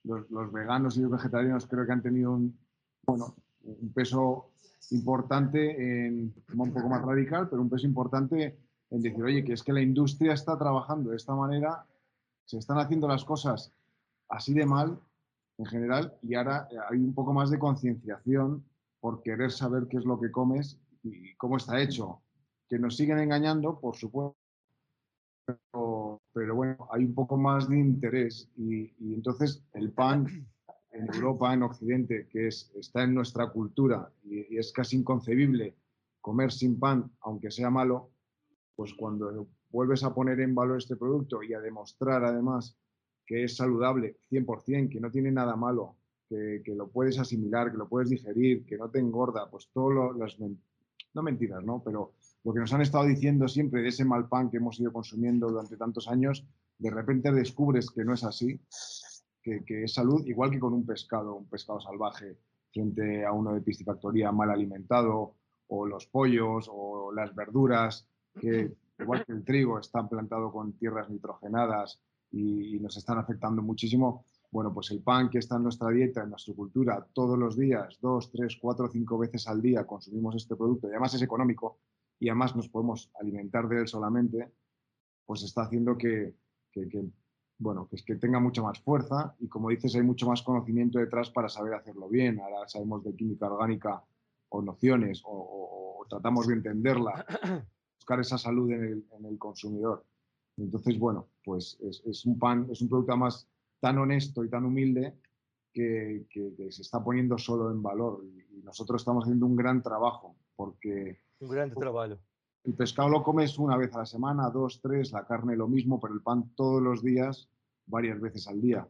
los, 0.04 0.52
veganos 0.52 0.96
y 0.96 1.02
los 1.02 1.10
vegetarianos 1.10 1.66
creo 1.66 1.86
que 1.86 1.92
han 1.92 2.02
tenido 2.02 2.32
un, 2.32 2.58
bueno, 3.04 3.36
un 3.64 3.92
peso 3.92 4.52
importante, 4.90 6.06
en, 6.06 6.34
un 6.54 6.72
poco 6.72 6.88
más 6.88 7.02
radical, 7.02 7.48
pero 7.48 7.62
un 7.62 7.70
peso 7.70 7.86
importante 7.86 8.58
en 8.90 9.02
decir, 9.02 9.22
oye, 9.22 9.44
que 9.44 9.52
es 9.52 9.62
que 9.62 9.72
la 9.72 9.80
industria 9.80 10.32
está 10.32 10.58
trabajando 10.58 11.10
de 11.10 11.16
esta 11.16 11.34
manera, 11.34 11.86
se 12.44 12.58
están 12.58 12.78
haciendo 12.78 13.08
las 13.08 13.24
cosas 13.24 13.72
así 14.28 14.52
de 14.54 14.66
mal 14.66 14.98
en 15.58 15.66
general 15.66 16.14
y 16.22 16.34
ahora 16.34 16.68
hay 16.90 16.98
un 16.98 17.14
poco 17.14 17.32
más 17.32 17.50
de 17.50 17.58
concienciación 17.58 18.64
por 19.00 19.22
querer 19.22 19.50
saber 19.50 19.86
qué 19.88 19.98
es 19.98 20.04
lo 20.04 20.18
que 20.20 20.30
comes 20.30 20.78
y 21.02 21.34
cómo 21.36 21.56
está 21.56 21.80
hecho. 21.80 22.22
Que 22.68 22.78
nos 22.78 22.96
siguen 22.96 23.18
engañando, 23.18 23.78
por 23.78 23.96
supuesto, 23.96 24.36
pero, 26.32 26.54
bueno, 26.54 26.88
hay 26.90 27.04
un 27.04 27.14
poco 27.14 27.36
más 27.36 27.68
de 27.68 27.78
interés 27.78 28.48
y, 28.56 28.92
entonces 29.14 29.62
el 29.74 29.92
pan 29.92 30.26
en 30.92 31.14
Europa, 31.14 31.52
en 31.52 31.62
Occidente, 31.62 32.28
que 32.30 32.48
es, 32.48 32.70
está 32.74 33.02
en 33.02 33.14
nuestra 33.14 33.50
cultura 33.50 34.10
y, 34.24 34.56
es 34.56 34.72
casi 34.72 34.96
inconcebible 34.96 35.76
comer 36.20 36.52
sin 36.52 36.78
pan, 36.78 37.10
aunque 37.20 37.50
sea 37.50 37.70
malo, 37.70 38.10
pues 38.76 38.94
cuando 38.94 39.48
vuelves 39.70 40.04
a 40.04 40.14
poner 40.14 40.40
en 40.40 40.54
valor 40.54 40.78
este 40.78 40.96
producto 40.96 41.42
y 41.42 41.52
a 41.54 41.60
demostrar 41.60 42.24
además 42.24 42.76
que 43.26 43.44
es 43.44 43.56
saludable 43.56 44.16
100%, 44.30 44.90
que 44.90 45.00
no 45.00 45.10
tiene 45.10 45.30
nada 45.30 45.56
malo, 45.56 45.96
que, 46.28 46.74
lo 46.74 46.88
puedes 46.88 47.18
asimilar, 47.18 47.70
que 47.70 47.76
lo 47.76 47.88
puedes 47.88 48.08
digerir, 48.08 48.64
que 48.64 48.78
no 48.78 48.90
te 48.90 48.98
engorda, 48.98 49.50
pues 49.50 49.68
todas 49.72 50.16
las, 50.16 50.36
no 51.14 51.22
mentiras, 51.22 51.64
¿no? 51.64 51.82
Pero 51.84 52.12
lo 52.44 52.52
que 52.52 52.60
nos 52.60 52.72
han 52.72 52.82
estado 52.82 53.04
diciendo 53.04 53.48
siempre 53.48 53.82
de 53.82 53.88
ese 53.88 54.04
mal 54.04 54.28
pan 54.28 54.50
que 54.50 54.56
hemos 54.56 54.78
ido 54.80 54.92
consumiendo 54.92 55.48
durante 55.48 55.76
tantos 55.76 56.08
años, 56.08 56.46
de 56.78 56.90
repente 56.90 57.30
descubres 57.32 57.90
que 57.90 58.04
no 58.04 58.14
es 58.14 58.24
así, 58.24 58.60
que, 59.42 59.84
es 59.84 59.94
salud, 59.94 60.24
igual 60.26 60.50
que 60.50 60.60
con 60.60 60.72
un 60.72 60.86
pescado, 60.86 61.34
un 61.34 61.48
pescado 61.48 61.80
salvaje, 61.80 62.38
frente 62.72 63.24
a 63.24 63.32
uno 63.32 63.52
de 63.54 63.60
piscifactoría 63.60 64.32
mal 64.32 64.50
alimentado, 64.50 65.36
o 65.68 65.86
los 65.86 66.06
pollos, 66.06 66.68
o 66.70 67.12
las 67.12 67.34
verduras, 67.34 68.06
que 68.38 68.72
igual 68.98 69.24
que 69.24 69.32
el 69.32 69.44
trigo, 69.44 69.78
están 69.78 70.08
plantados 70.08 70.52
con 70.52 70.74
tierras 70.74 71.10
nitrogenadas 71.10 72.00
y, 72.30 72.76
y 72.76 72.80
nos 72.80 72.96
están 72.96 73.18
afectando 73.18 73.62
muchísimo. 73.62 74.24
Bueno, 74.52 74.74
pues 74.74 74.90
el 74.90 75.02
pan 75.02 75.30
que 75.30 75.38
está 75.38 75.56
en 75.56 75.62
nuestra 75.62 75.88
dieta, 75.88 76.22
en 76.22 76.28
nuestra 76.28 76.54
cultura, 76.54 77.08
todos 77.14 77.38
los 77.38 77.56
días, 77.56 77.98
dos, 78.02 78.30
tres, 78.30 78.58
cuatro, 78.60 78.86
cinco 78.92 79.16
veces 79.16 79.48
al 79.48 79.62
día 79.62 79.86
consumimos 79.86 80.36
este 80.36 80.56
producto 80.56 80.88
y 80.88 80.90
además 80.90 81.14
es 81.14 81.22
económico 81.22 81.78
y 82.20 82.28
además 82.28 82.54
nos 82.54 82.68
podemos 82.68 83.10
alimentar 83.18 83.66
de 83.66 83.80
él 83.80 83.88
solamente, 83.88 84.52
pues 85.24 85.42
está 85.42 85.62
haciendo 85.62 85.96
que, 85.96 86.34
bueno, 87.58 87.88
que, 87.88 87.96
que 88.04 88.16
tenga 88.16 88.40
mucha 88.40 88.60
más 88.60 88.78
fuerza 88.80 89.34
y 89.38 89.48
como 89.48 89.70
dices, 89.70 89.94
hay 89.94 90.02
mucho 90.02 90.28
más 90.28 90.42
conocimiento 90.42 90.98
detrás 90.98 91.30
para 91.30 91.48
saber 91.48 91.72
hacerlo 91.72 92.10
bien. 92.10 92.38
Ahora 92.38 92.68
sabemos 92.68 93.02
de 93.04 93.16
química 93.16 93.50
orgánica 93.50 94.04
o 94.50 94.60
nociones 94.60 95.22
o, 95.24 96.04
tratamos 96.10 96.46
de 96.46 96.54
entenderla, 96.54 97.24
buscar 97.96 98.20
esa 98.20 98.36
salud 98.36 98.70
en 98.70 99.02
el, 99.24 99.38
consumidor. 99.38 100.04
Entonces, 100.58 100.98
bueno, 100.98 101.28
pues 101.42 101.78
es, 101.80 102.02
es, 102.04 102.26
un 102.26 102.38
pan, 102.38 102.68
es 102.70 102.82
un 102.82 102.90
producto 102.90 103.16
más 103.16 103.48
tan 103.82 103.98
honesto 103.98 104.44
y 104.44 104.48
tan 104.48 104.64
humilde 104.64 105.18
que, 105.72 106.24
se 106.70 106.82
está 106.82 107.02
poniendo 107.02 107.36
solo 107.36 107.68
en 107.72 107.82
valor. 107.82 108.24
Y, 108.24 108.62
nosotros 108.62 109.02
estamos 109.02 109.24
haciendo 109.24 109.46
un 109.46 109.56
gran 109.56 109.82
trabajo 109.82 110.36
porque... 110.54 111.18
Un 111.40 111.48
gran 111.48 111.74
trabajo. 111.74 112.16
El 112.62 112.74
pescado 112.74 113.08
lo 113.08 113.24
comes 113.24 113.58
una 113.58 113.76
vez 113.76 113.92
a 113.92 113.98
la 113.98 114.06
semana, 114.06 114.50
dos, 114.50 114.80
tres, 114.80 115.10
la 115.10 115.26
carne 115.26 115.56
lo 115.56 115.66
mismo, 115.66 115.98
pero 115.98 116.14
el 116.14 116.22
pan 116.22 116.54
todos 116.54 116.80
los 116.80 117.02
días, 117.02 117.50
varias 117.86 118.20
veces 118.20 118.46
al 118.46 118.60
día. 118.60 118.86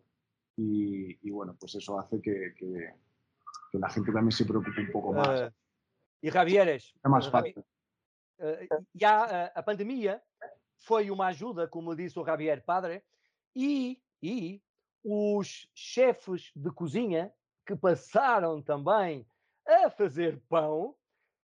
Y, 0.59 1.31
bueno, 1.31 1.57
pues 1.59 1.74
eso 1.76 1.98
hace 1.98 2.20
que, 2.20 2.52
la 3.72 3.88
gente 3.88 4.12
también 4.12 4.33
se 4.33 4.44
preocupe 4.44 4.83
un 4.83 4.92
poco 4.92 5.14
más. 5.14 5.40
Eh, 5.40 5.50
y 6.20 6.28
Javier, 6.28 6.68
es 6.68 6.94
más 7.05 7.31
fácil. 7.31 7.64
Uh, 8.38 8.85
ya 8.92 9.50
uh, 9.55 9.59
a 9.59 9.64
pandemia 9.64 10.22
fue 10.76 11.11
una 11.11 11.28
ayuda, 11.28 11.70
como 11.70 11.94
dice 11.94 12.22
Javier 12.22 12.62
Padre, 12.62 13.07
y, 13.55 14.02
y 14.20 14.62
os 15.04 15.68
chefes 15.74 16.52
de 16.54 16.70
cozinha 16.70 17.32
que 17.66 17.76
passaram 17.76 18.62
também 18.62 19.26
a 19.66 19.90
fazer 19.90 20.40
pão, 20.48 20.94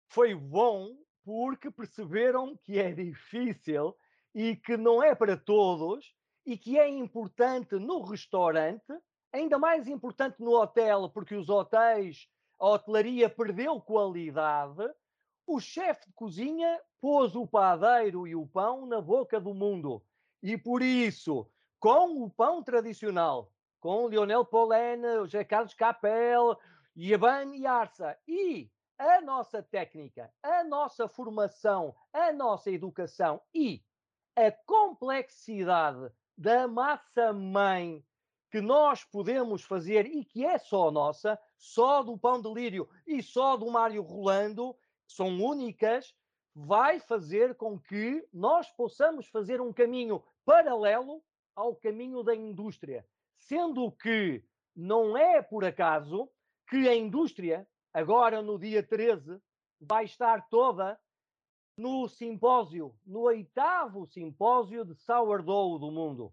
foi 0.08 0.34
bom 0.34 0.96
porque 1.24 1.70
perceberam 1.70 2.56
que 2.56 2.78
é 2.78 2.92
difícil 2.92 3.96
e 4.34 4.56
que 4.56 4.76
não 4.76 5.02
é 5.02 5.14
para 5.14 5.36
todos 5.36 6.14
e 6.44 6.58
que 6.58 6.78
é 6.78 6.88
importante 6.88 7.76
no 7.76 8.02
restaurante, 8.02 8.92
ainda 9.32 9.58
mais 9.58 9.88
importante 9.88 10.40
no 10.40 10.52
hotel, 10.52 11.08
porque 11.08 11.34
os 11.34 11.48
hotéis, 11.48 12.28
a 12.60 12.68
hotelaria 12.68 13.28
perdeu 13.30 13.80
qualidade. 13.80 14.88
O 15.46 15.58
chefe 15.60 16.06
de 16.06 16.12
cozinha 16.12 16.80
pôs 17.00 17.34
o 17.34 17.46
padeiro 17.46 18.26
e 18.26 18.34
o 18.34 18.46
pão 18.46 18.86
na 18.86 19.00
boca 19.00 19.40
do 19.40 19.54
mundo. 19.54 20.02
E 20.42 20.58
por 20.58 20.82
isso, 20.82 21.50
com 21.84 22.24
o 22.24 22.30
pão 22.30 22.62
tradicional, 22.62 23.52
com 23.78 24.08
Lionel 24.08 24.42
Polene, 24.42 25.18
José 25.18 25.44
Carlos 25.44 25.74
Capel, 25.74 26.58
Yaban 26.96 27.54
e 27.54 27.66
Arsa, 27.66 28.18
e 28.26 28.70
a 28.98 29.20
nossa 29.20 29.62
técnica, 29.62 30.32
a 30.42 30.64
nossa 30.64 31.06
formação, 31.06 31.94
a 32.10 32.32
nossa 32.32 32.70
educação 32.70 33.38
e 33.52 33.84
a 34.34 34.50
complexidade 34.50 36.10
da 36.34 36.66
massa 36.66 37.34
mãe 37.34 38.02
que 38.50 38.62
nós 38.62 39.04
podemos 39.04 39.62
fazer 39.62 40.06
e 40.06 40.24
que 40.24 40.42
é 40.42 40.56
só 40.56 40.90
nossa, 40.90 41.38
só 41.58 42.02
do 42.02 42.16
pão 42.16 42.40
de 42.40 42.50
lírio 42.50 42.88
e 43.06 43.22
só 43.22 43.58
do 43.58 43.70
Mário 43.70 44.00
Rolando, 44.00 44.74
são 45.06 45.28
únicas, 45.38 46.14
vai 46.54 46.98
fazer 46.98 47.54
com 47.56 47.78
que 47.78 48.26
nós 48.32 48.70
possamos 48.70 49.26
fazer 49.26 49.60
um 49.60 49.70
caminho 49.70 50.24
paralelo 50.46 51.22
ao 51.54 51.74
caminho 51.76 52.22
da 52.22 52.34
indústria. 52.34 53.06
Sendo 53.38 53.90
que 53.92 54.42
não 54.74 55.16
é 55.16 55.42
por 55.42 55.64
acaso 55.64 56.28
que 56.68 56.88
a 56.88 56.94
indústria, 56.94 57.66
agora 57.92 58.42
no 58.42 58.58
dia 58.58 58.82
13, 58.82 59.40
vai 59.80 60.04
estar 60.04 60.48
toda 60.48 60.98
no 61.76 62.08
simpósio, 62.08 62.94
no 63.04 63.22
oitavo 63.22 64.06
simpósio 64.06 64.84
de 64.84 64.94
sourdough 64.94 65.78
do 65.78 65.90
mundo. 65.90 66.32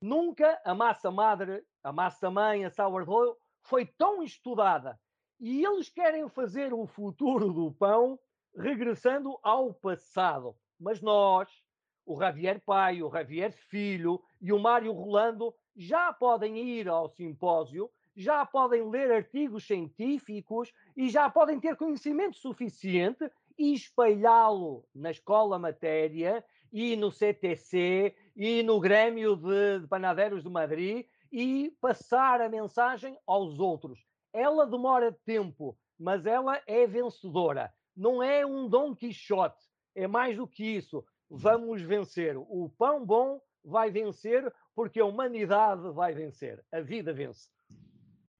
Nunca 0.00 0.60
a 0.64 0.74
massa 0.74 1.10
madre, 1.10 1.64
a 1.82 1.92
massa 1.92 2.30
mãe, 2.30 2.64
a 2.64 2.70
sourdough, 2.70 3.36
foi 3.62 3.86
tão 3.86 4.22
estudada. 4.22 4.98
E 5.40 5.64
eles 5.64 5.88
querem 5.88 6.28
fazer 6.28 6.72
o 6.72 6.86
futuro 6.86 7.52
do 7.52 7.72
pão 7.72 8.18
regressando 8.56 9.38
ao 9.42 9.72
passado. 9.72 10.56
Mas 10.78 11.00
nós, 11.00 11.61
o 12.04 12.18
Javier 12.18 12.60
pai, 12.60 13.02
o 13.02 13.10
Javier 13.10 13.52
filho 13.52 14.22
e 14.40 14.52
o 14.52 14.58
Mário 14.58 14.92
Rolando 14.92 15.54
já 15.76 16.12
podem 16.12 16.58
ir 16.58 16.88
ao 16.88 17.08
simpósio, 17.08 17.90
já 18.14 18.44
podem 18.44 18.88
ler 18.88 19.10
artigos 19.10 19.66
científicos 19.66 20.72
e 20.96 21.08
já 21.08 21.30
podem 21.30 21.58
ter 21.58 21.76
conhecimento 21.76 22.36
suficiente 22.36 23.30
e 23.58 23.72
espalhá-lo 23.72 24.84
na 24.94 25.10
escola 25.10 25.58
matéria 25.58 26.44
e 26.72 26.96
no 26.96 27.10
CTC 27.10 28.14
e 28.34 28.62
no 28.62 28.80
Grêmio 28.80 29.36
de, 29.36 29.80
de 29.80 29.86
Panadeiros 29.86 30.42
de 30.42 30.48
Madrid 30.48 31.06
e 31.30 31.74
passar 31.80 32.40
a 32.40 32.48
mensagem 32.48 33.18
aos 33.26 33.58
outros. 33.58 34.04
Ela 34.32 34.66
demora 34.66 35.16
tempo, 35.24 35.76
mas 35.98 36.26
ela 36.26 36.60
é 36.66 36.86
vencedora. 36.86 37.72
Não 37.94 38.22
é 38.22 38.44
um 38.44 38.68
Dom 38.68 38.94
Quixote, 38.94 39.62
é 39.94 40.06
mais 40.06 40.36
do 40.36 40.46
que 40.46 40.64
isso. 40.64 41.04
Vamos 41.34 41.82
vencer. 41.82 42.36
O 42.36 42.68
pão 42.76 43.04
bom 43.04 43.40
vai 43.64 43.90
vencer 43.90 44.52
porque 44.74 45.00
a 45.00 45.04
humanidade 45.04 45.90
vai 45.92 46.12
vencer. 46.14 46.62
A 46.72 46.80
vida 46.80 47.12
vence. 47.12 47.48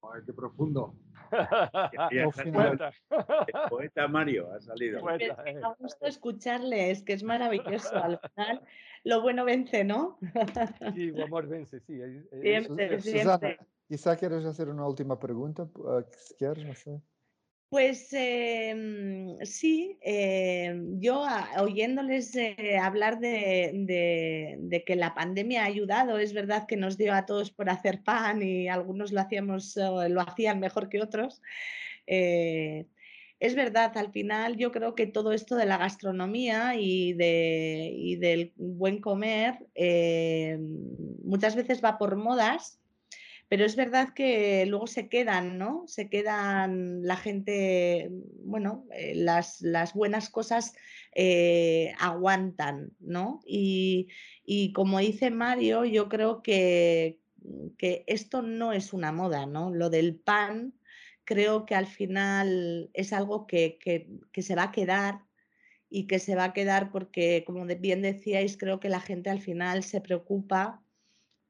Ay, 0.03 0.21
qué 0.25 0.33
profundo. 0.33 0.93
El 2.11 3.69
poeta 3.69 4.07
Mario 4.07 4.51
ha 4.51 4.59
salido. 4.59 4.99
Poeta, 4.99 5.41
Me 5.43 5.51
eh. 5.51 5.61
gusto 5.79 6.05
escucharle, 6.05 6.91
es 6.91 7.01
que 7.01 7.13
es 7.13 7.23
maravilloso. 7.23 7.95
Al 7.95 8.19
final, 8.19 8.61
lo 9.03 9.21
bueno 9.21 9.45
vence, 9.45 9.83
¿no? 9.83 10.19
Sí, 10.93 11.11
o 11.11 11.23
amor 11.23 11.47
vence, 11.47 11.79
sí. 11.79 11.99
é- 12.01 12.23
Siempre, 12.41 12.99
Su- 12.99 13.09
siempre. 13.09 13.21
Susana, 13.23 13.57
quizá 13.87 14.15
quieras 14.17 14.45
hacer 14.45 14.69
una 14.69 14.85
última 14.85 15.17
pregunta, 15.17 15.63
uh, 15.63 16.03
si 16.17 16.35
quieres, 16.35 16.65
no 16.65 16.73
sé. 16.75 17.01
Pues 17.73 18.09
em, 18.13 19.43
sí, 19.43 19.97
em, 20.01 20.99
yo 21.01 21.23
oyéndoles 21.57 22.35
eh, 22.35 22.77
hablar 22.77 23.19
de, 23.19 24.83
que 24.85 24.95
la 24.95 25.15
pandemia 25.15 25.63
ha 25.63 25.65
ayudado, 25.65 26.19
es 26.19 26.33
verdad 26.33 26.67
que 26.67 26.77
nos 26.77 26.99
dio 26.99 27.15
a 27.15 27.25
todos 27.25 27.49
por 27.49 27.71
hacer 27.71 28.03
pan 28.03 28.43
y 28.43 28.67
algunos 28.67 29.11
lo 29.11 29.21
hacíamos, 29.21 29.75
eh, 29.75 29.89
lo 30.09 30.21
hacían 30.21 30.59
mejor 30.59 30.87
que 30.87 31.01
otros. 31.01 31.41
eh, 32.05 32.85
es 33.39 33.55
verdad, 33.55 33.97
al 33.97 34.11
final 34.11 34.55
yo 34.57 34.71
creo 34.71 34.93
que 34.93 35.07
todo 35.07 35.33
esto 35.33 35.55
de 35.55 35.65
la 35.65 35.77
gastronomía 35.77 36.75
y 36.75 37.13
del 37.13 38.53
buen 38.55 39.01
comer 39.01 39.65
em, 39.73 40.61
muchas 41.23 41.55
veces 41.55 41.83
va 41.83 41.97
por 41.97 42.17
modas. 42.17 42.82
Pero 43.53 43.65
es 43.65 43.75
verdad 43.75 44.15
que 44.15 44.65
luego 44.65 44.87
se 44.87 45.09
quedan, 45.09 45.59
¿no? 45.59 45.83
Se 45.85 46.09
quedan 46.09 47.03
la 47.03 47.15
gente, 47.15 48.09
bueno, 48.39 48.87
eh, 48.91 49.13
las, 49.13 49.61
buenas 49.93 50.31
cosas 50.31 50.73
eh, 51.13 51.93
aguantan, 51.99 52.93
¿no? 52.99 53.41
Y, 53.45 54.07
como 54.73 54.97
dice 54.97 55.29
Mario, 55.29 55.85
yo 55.85 56.09
creo 56.09 56.41
que, 56.41 57.19
esto 57.77 58.41
no 58.41 58.73
es 58.73 58.91
una 58.91 59.11
moda, 59.11 59.45
¿no? 59.45 59.69
Lo 59.69 59.91
del 59.91 60.15
pan 60.15 60.73
creo 61.23 61.67
que 61.67 61.75
al 61.75 61.85
final 61.85 62.89
es 62.95 63.13
algo 63.13 63.45
que, 63.45 63.77
se 64.35 64.55
va 64.55 64.63
a 64.63 64.71
quedar 64.71 65.19
y 65.91 66.07
que 66.07 66.17
se 66.17 66.33
va 66.33 66.45
a 66.45 66.53
quedar 66.53 66.91
porque, 66.91 67.43
como 67.45 67.67
bien 67.67 68.01
decíais, 68.01 68.57
creo 68.57 68.79
que 68.79 68.89
la 68.89 68.99
gente 68.99 69.29
al 69.29 69.41
final 69.41 69.83
se 69.83 70.01
preocupa 70.01 70.82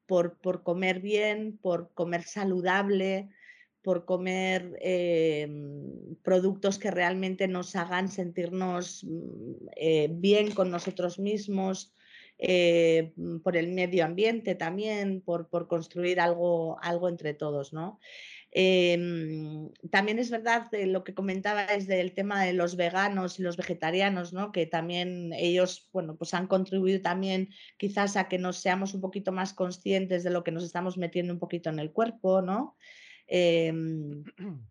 por, 0.06 0.38
por 0.38 0.62
comer 0.62 1.00
bien, 1.00 1.58
por 1.58 1.92
comer 1.94 2.22
saludable, 2.24 3.30
por 3.84 4.06
comer 4.06 4.78
eh, 4.80 5.46
productos 6.22 6.78
que 6.78 6.90
realmente 6.90 7.48
nos 7.48 7.76
hagan 7.76 8.08
sentirnos 8.08 9.04
mm, 9.04 9.68
eh, 9.76 10.08
bien 10.10 10.52
con 10.52 10.70
nosotros 10.70 11.18
mismos, 11.18 11.94
eh, 12.38 13.12
mm, 13.16 13.40
por 13.40 13.58
el 13.58 13.72
medio 13.72 14.06
ambiente 14.06 14.54
también, 14.54 15.20
por, 15.20 15.48
por 15.48 15.68
construir 15.68 16.18
algo, 16.18 16.78
algo 16.80 17.10
entre 17.10 17.34
todos, 17.34 17.74
¿no? 17.74 18.00
Em, 18.56 19.68
también 19.90 20.20
es 20.20 20.30
verdad 20.30 20.70
de 20.70 20.86
lo 20.86 21.02
que 21.02 21.12
comentabais 21.12 21.88
del 21.88 22.14
tema 22.14 22.44
de 22.44 22.52
los 22.52 22.76
veganos 22.76 23.40
y 23.40 23.42
los 23.42 23.56
vegetarianos, 23.56 24.32
¿no? 24.32 24.52
Que 24.52 24.64
también 24.64 25.32
ellos, 25.32 25.90
bueno, 25.92 26.16
pues 26.16 26.34
han 26.34 26.46
contribuido 26.46 27.02
también 27.02 27.48
quizás 27.78 28.16
a 28.16 28.28
que 28.28 28.38
nos 28.38 28.58
seamos 28.58 28.94
un 28.94 29.00
poquito 29.00 29.32
más 29.32 29.54
conscientes 29.54 30.22
de 30.22 30.30
lo 30.30 30.44
que 30.44 30.52
nos 30.52 30.62
estamos 30.62 30.96
metiendo 30.96 31.32
un 31.32 31.40
poquito 31.40 31.68
en 31.68 31.80
el 31.80 31.90
cuerpo, 31.90 32.42
¿no? 32.42 32.76
Em, 33.26 34.22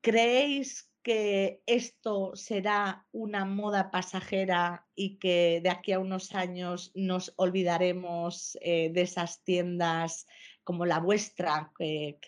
¿Creéis 0.00 0.90
que 1.02 1.62
esto 1.66 2.32
será 2.36 3.06
una 3.12 3.44
moda 3.44 3.90
pasajera 3.90 4.86
y 4.94 5.18
que 5.18 5.60
de 5.62 5.68
aquí 5.68 5.92
a 5.92 5.98
unos 5.98 6.34
años 6.34 6.90
nos 6.94 7.34
olvidaremos 7.36 8.56
eh, 8.62 8.90
de 8.92 9.02
esas 9.02 9.42
tiendas 9.44 10.26
como 10.68 10.84
la 10.84 11.00
vuestra, 11.00 11.72
que, 11.78 12.18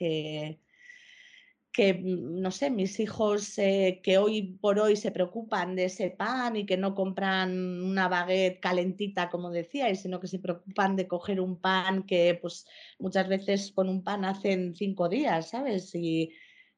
que- 1.72 1.94
mm, 1.94 2.40
no 2.40 2.50
sé, 2.50 2.70
mis 2.70 2.98
hijos 3.00 3.58
eh, 3.58 4.00
que 4.02 4.16
hoy 4.18 4.56
por 4.62 4.78
hoy 4.78 4.96
se 4.96 5.10
preocupan 5.10 5.76
de 5.76 5.84
ese 5.84 6.10
pan 6.10 6.56
y 6.56 6.64
que 6.66 6.78
no 6.78 6.94
compran 6.94 7.50
una 7.82 8.08
baguette 8.08 8.58
calentita, 8.60 9.28
como 9.28 9.50
decíais, 9.50 10.00
sino 10.02 10.20
que 10.20 10.26
se 10.26 10.38
preocupan 10.38 10.96
de 10.96 11.06
coger 11.06 11.38
un 11.40 11.60
pan 11.60 12.04
que 12.06 12.38
pues 12.40 12.66
muchas 12.98 13.28
veces 13.28 13.72
con 13.72 13.88
un 13.90 14.02
pan 14.02 14.24
hacen 14.24 14.74
cinco 14.74 15.08
días, 15.10 15.50
¿sabes? 15.50 15.94
Y 15.94 16.32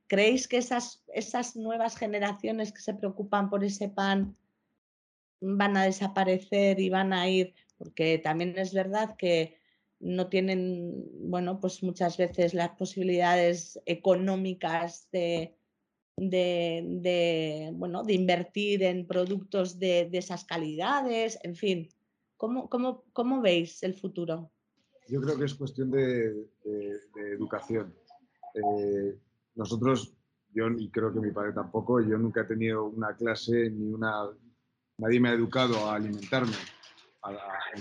¿creéis 0.08 0.48
que 0.48 0.58
esas, 0.58 1.04
esas 1.14 1.54
nuevas 1.56 1.96
generaciones 1.96 2.72
que 2.72 2.80
se 2.80 2.94
preocupan 2.94 3.50
por 3.50 3.62
ese 3.64 3.88
pan 3.88 4.36
van 5.40 5.76
a 5.76 5.84
desaparecer 5.84 6.80
y 6.80 6.90
van 6.90 7.12
a 7.12 7.28
ir? 7.28 7.54
Porque 7.78 8.18
también 8.18 8.58
es 8.58 8.74
verdad 8.74 9.14
que 9.16 9.61
no 10.02 10.28
tienen, 10.28 11.06
bueno, 11.30 11.60
pues 11.60 11.82
muchas 11.82 12.16
veces 12.16 12.54
las 12.54 12.70
posibilidades 12.70 13.80
económicas 13.86 15.08
de, 15.10 15.56
bueno, 17.72 18.02
de 18.02 18.12
invertir 18.12 18.82
en 18.82 19.06
productos 19.06 19.78
de, 19.78 20.08
de 20.10 20.18
esas 20.18 20.44
calidades, 20.44 21.38
en 21.42 21.54
fin. 21.54 21.88
¿Cómo, 22.36 22.68
cómo, 22.68 23.04
cómo 23.12 23.40
veis 23.40 23.82
el 23.84 23.94
futuro? 23.94 24.50
Yo 25.08 25.20
creo 25.20 25.38
que 25.38 25.44
es 25.44 25.54
cuestión 25.54 25.90
de, 25.92 26.48
educación. 27.34 27.94
Eh, 28.54 29.16
nosotros, 29.54 30.12
yo 30.52 30.68
y 30.76 30.90
creo 30.90 31.12
que 31.12 31.20
mi 31.20 31.30
padre 31.30 31.52
tampoco, 31.52 32.00
yo 32.00 32.18
nunca 32.18 32.40
he 32.40 32.44
tenido 32.44 32.84
una 32.84 33.14
clase 33.14 33.70
ni 33.70 33.92
una... 33.92 34.28
Nadie 34.98 35.20
me 35.20 35.30
ha 35.30 35.32
educado 35.32 35.88
a 35.88 35.94
alimentarme 35.94 36.52
a- 37.22 37.32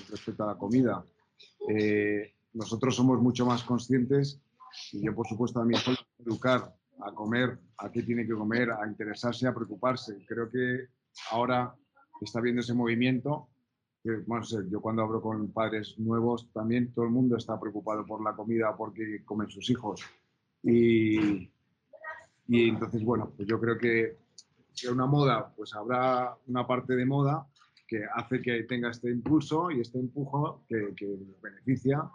respecto 0.10 0.44
a 0.44 0.48
la 0.48 0.56
comida. 0.56 1.04
Eh, 1.70 2.34
nosotros 2.54 2.96
somos 2.96 3.22
mucho 3.22 3.46
más 3.46 3.64
conscientes 3.64 4.42
y 4.92 5.06
yo, 5.06 5.14
por 5.16 5.28
supuesto, 5.28 5.60
a 5.60 5.66
mi 5.66 5.76
hijo 5.76 5.92
que 5.92 6.24
educar 6.24 6.74
a 7.00 7.12
comer, 7.14 7.60
a 7.78 7.92
qué 7.92 8.04
tiene 8.04 8.26
que 8.26 8.34
comer, 8.34 8.72
a 8.72 8.88
interesarse, 8.88 9.48
a 9.48 9.54
preocuparse. 9.54 10.24
Creo 10.28 10.50
que 10.50 10.88
ahora 11.32 11.76
está 12.22 12.40
viendo 12.42 12.62
ese 12.62 12.74
movimiento 12.74 13.50
yo 14.04 14.82
cuando 14.82 15.04
hablo 15.04 15.22
con 15.22 15.52
padres 15.52 15.98
nuevos 16.00 16.52
también 16.52 16.92
todo 16.92 17.06
el 17.06 17.12
mundo 17.12 17.38
está 17.38 17.60
preocupado 17.60 18.06
por 18.06 18.24
la 18.24 18.34
comida 18.34 18.76
porque 18.76 19.24
comen 19.24 19.50
sus 19.50 19.70
hijos. 19.70 20.02
Y, 20.64 21.52
y 22.48 22.70
entonces, 22.70 23.04
bueno, 23.04 23.32
pues 23.36 23.48
yo 23.48 23.60
creo 23.60 23.78
que 23.78 24.18
una 24.92 25.06
moda, 25.06 25.54
pues 25.56 25.76
habrá 25.76 26.36
una 26.48 26.66
parte 26.66 26.96
de 26.96 27.06
moda 27.06 27.46
que 27.92 28.06
hace 28.16 28.42
que 28.42 28.64
tenga 28.64 28.90
este 28.90 29.12
impulso 29.12 29.70
y 29.70 29.82
este 29.82 30.00
empujo 30.00 30.64
que, 30.70 30.94
que 30.96 31.14
beneficia. 31.44 32.10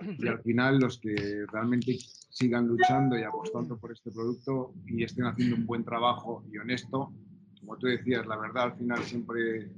Y 0.00 0.28
al 0.28 0.40
final 0.42 0.78
los 0.78 1.00
que 1.00 1.44
realmente 1.50 1.98
sigan 2.30 2.68
luchando 2.68 3.18
y 3.18 3.24
apostando 3.24 3.76
por 3.76 3.90
este 3.90 4.12
producto 4.12 4.72
y 4.86 5.02
estén 5.02 5.24
haciendo 5.24 5.56
un 5.56 5.66
buen 5.66 5.84
trabajo 5.84 6.44
y 6.48 6.58
honesto, 6.58 7.12
como 7.58 7.76
tú 7.76 7.88
decías, 7.88 8.24
la 8.26 8.36
verdad 8.36 8.64
al 8.64 8.76
final 8.76 9.02
siempre 9.02 9.72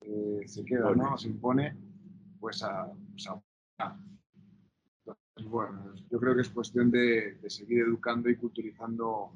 eh, 0.00 0.40
se 0.46 0.64
queda, 0.64 0.94
¿no? 0.94 1.18
Se 1.18 1.28
impone, 1.28 1.76
pues 2.38 2.62
a... 2.62 2.90
Pues 5.04 5.46
bueno, 5.46 5.94
yo 6.10 6.18
creo 6.18 6.34
que 6.34 6.42
es 6.42 6.48
cuestión 6.48 6.90
de, 6.90 7.34
de 7.34 7.50
seguir 7.50 7.80
educando 7.80 8.30
y 8.30 8.36
culturizando 8.36 9.32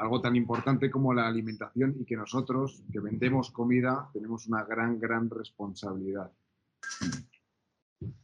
algo 0.00 0.20
tan 0.20 0.34
importante 0.34 0.90
como 0.90 1.12
la 1.12 1.28
alimentación 1.28 1.94
y 2.00 2.04
que 2.06 2.16
nosotros, 2.16 2.82
que 2.90 3.00
vendemos 3.00 3.50
comida, 3.50 4.08
tenemos 4.12 4.46
una 4.46 4.64
gran, 4.64 4.98
gran 4.98 5.28
responsabilidad. 5.28 6.32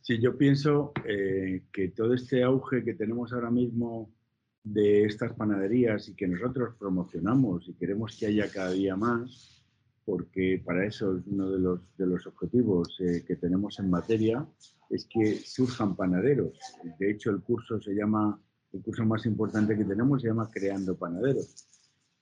Sí, 0.00 0.18
yo 0.18 0.38
pienso 0.38 0.92
eh, 1.04 1.64
que 1.70 1.88
todo 1.88 2.14
este 2.14 2.42
auge 2.42 2.82
que 2.82 2.94
tenemos 2.94 3.32
ahora 3.34 3.50
mismo 3.50 4.10
de 4.64 5.04
estas 5.04 5.34
panaderías 5.34 6.08
y 6.08 6.14
que 6.14 6.26
nosotros 6.26 6.74
promocionamos 6.78 7.68
y 7.68 7.74
queremos 7.74 8.16
que 8.18 8.26
haya 8.26 8.50
cada 8.50 8.70
día 8.70 8.96
más, 8.96 9.62
porque 10.06 10.62
para 10.64 10.86
eso 10.86 11.18
es 11.18 11.26
uno 11.26 11.50
de 11.50 11.58
los, 11.58 11.80
de 11.98 12.06
los 12.06 12.26
objetivos 12.26 12.96
eh, 13.00 13.22
que 13.26 13.36
tenemos 13.36 13.78
en 13.80 13.90
materia, 13.90 14.46
es 14.88 15.06
que 15.10 15.34
surjan 15.34 15.94
panaderos. 15.94 16.58
De 16.98 17.10
hecho, 17.10 17.30
el 17.30 17.42
curso 17.42 17.80
se 17.82 17.92
llama, 17.92 18.40
el 18.76 18.82
curso 18.82 19.04
más 19.04 19.24
importante 19.26 19.76
que 19.76 19.84
tenemos 19.84 20.22
se 20.22 20.28
llama 20.28 20.50
Creando 20.52 20.96
Panaderos, 20.96 21.68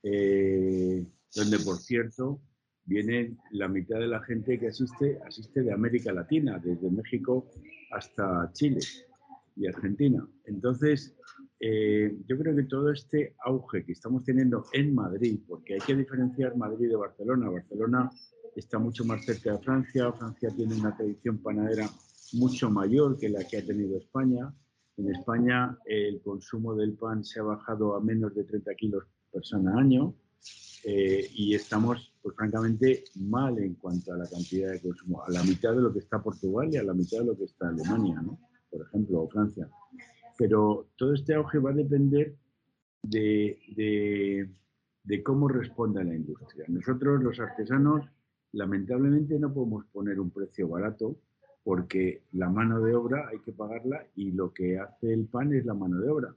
eh, 0.02 1.04
donde, 1.34 1.58
por 1.58 1.78
cierto, 1.78 2.40
viene 2.84 3.36
la 3.52 3.68
mitad 3.68 3.98
de 3.98 4.06
la 4.06 4.22
gente 4.22 4.58
que 4.58 4.68
asiste, 4.68 5.18
asiste 5.26 5.62
de 5.62 5.72
América 5.72 6.12
Latina, 6.12 6.60
desde 6.62 6.90
México 6.90 7.50
hasta 7.90 8.50
Chile 8.52 8.80
y 9.56 9.66
Argentina. 9.66 10.26
Entonces, 10.44 11.16
eh, 11.60 12.16
yo 12.26 12.38
creo 12.38 12.54
que 12.54 12.64
todo 12.64 12.90
este 12.90 13.34
auge 13.44 13.84
que 13.84 13.92
estamos 13.92 14.24
teniendo 14.24 14.66
en 14.72 14.94
Madrid, 14.94 15.40
porque 15.46 15.74
hay 15.74 15.80
que 15.80 15.96
diferenciar 15.96 16.56
Madrid 16.56 16.88
de 16.88 16.96
Barcelona. 16.96 17.48
Barcelona 17.48 18.10
está 18.54 18.78
mucho 18.78 19.04
más 19.04 19.24
cerca 19.24 19.52
de 19.52 19.58
Francia, 19.58 20.12
Francia 20.12 20.50
tiene 20.54 20.74
una 20.74 20.96
tradición 20.96 21.38
panadera 21.38 21.88
mucho 22.32 22.70
mayor 22.70 23.16
que 23.18 23.28
la 23.28 23.44
que 23.44 23.58
ha 23.58 23.64
tenido 23.64 23.96
España. 23.96 24.52
En 24.96 25.10
España 25.10 25.76
el 25.86 26.20
consumo 26.20 26.74
del 26.74 26.92
pan 26.94 27.24
se 27.24 27.40
ha 27.40 27.42
bajado 27.42 27.96
a 27.96 28.00
menos 28.00 28.34
de 28.34 28.44
30 28.44 28.74
kilos 28.74 29.04
persona 29.32 29.76
año 29.78 30.14
eh, 30.84 31.28
y 31.34 31.54
estamos, 31.54 32.14
pues 32.22 32.36
francamente, 32.36 33.04
mal 33.16 33.58
en 33.58 33.74
cuanto 33.74 34.12
a 34.12 34.16
la 34.18 34.28
cantidad 34.28 34.70
de 34.70 34.80
consumo, 34.80 35.24
a 35.24 35.30
la 35.30 35.42
mitad 35.42 35.74
de 35.74 35.80
lo 35.80 35.92
que 35.92 35.98
está 36.00 36.22
Portugal 36.22 36.68
y 36.72 36.76
a 36.76 36.84
la 36.84 36.94
mitad 36.94 37.18
de 37.18 37.24
lo 37.24 37.36
que 37.36 37.44
está 37.44 37.68
Alemania, 37.68 38.20
¿no? 38.22 38.38
por 38.70 38.82
ejemplo, 38.82 39.22
o 39.22 39.28
Francia. 39.28 39.68
Pero 40.36 40.88
todo 40.96 41.14
este 41.14 41.34
auge 41.34 41.58
va 41.58 41.70
a 41.70 41.74
depender 41.74 42.36
de, 43.02 43.58
de, 43.76 44.50
de 45.02 45.22
cómo 45.22 45.48
responda 45.48 46.04
la 46.04 46.14
industria. 46.14 46.66
Nosotros, 46.68 47.22
los 47.22 47.40
artesanos, 47.40 48.04
lamentablemente 48.52 49.38
no 49.38 49.52
podemos 49.52 49.86
poner 49.86 50.20
un 50.20 50.30
precio 50.30 50.68
barato 50.68 51.16
porque 51.64 52.22
la 52.32 52.50
mano 52.50 52.80
de 52.80 52.94
obra 52.94 53.28
hay 53.28 53.38
que 53.38 53.52
pagarla 53.52 54.06
y 54.14 54.32
lo 54.32 54.52
que 54.52 54.78
hace 54.78 55.12
el 55.12 55.24
pan 55.24 55.52
es 55.54 55.64
la 55.64 55.72
mano 55.72 55.98
de 55.98 56.10
obra. 56.10 56.34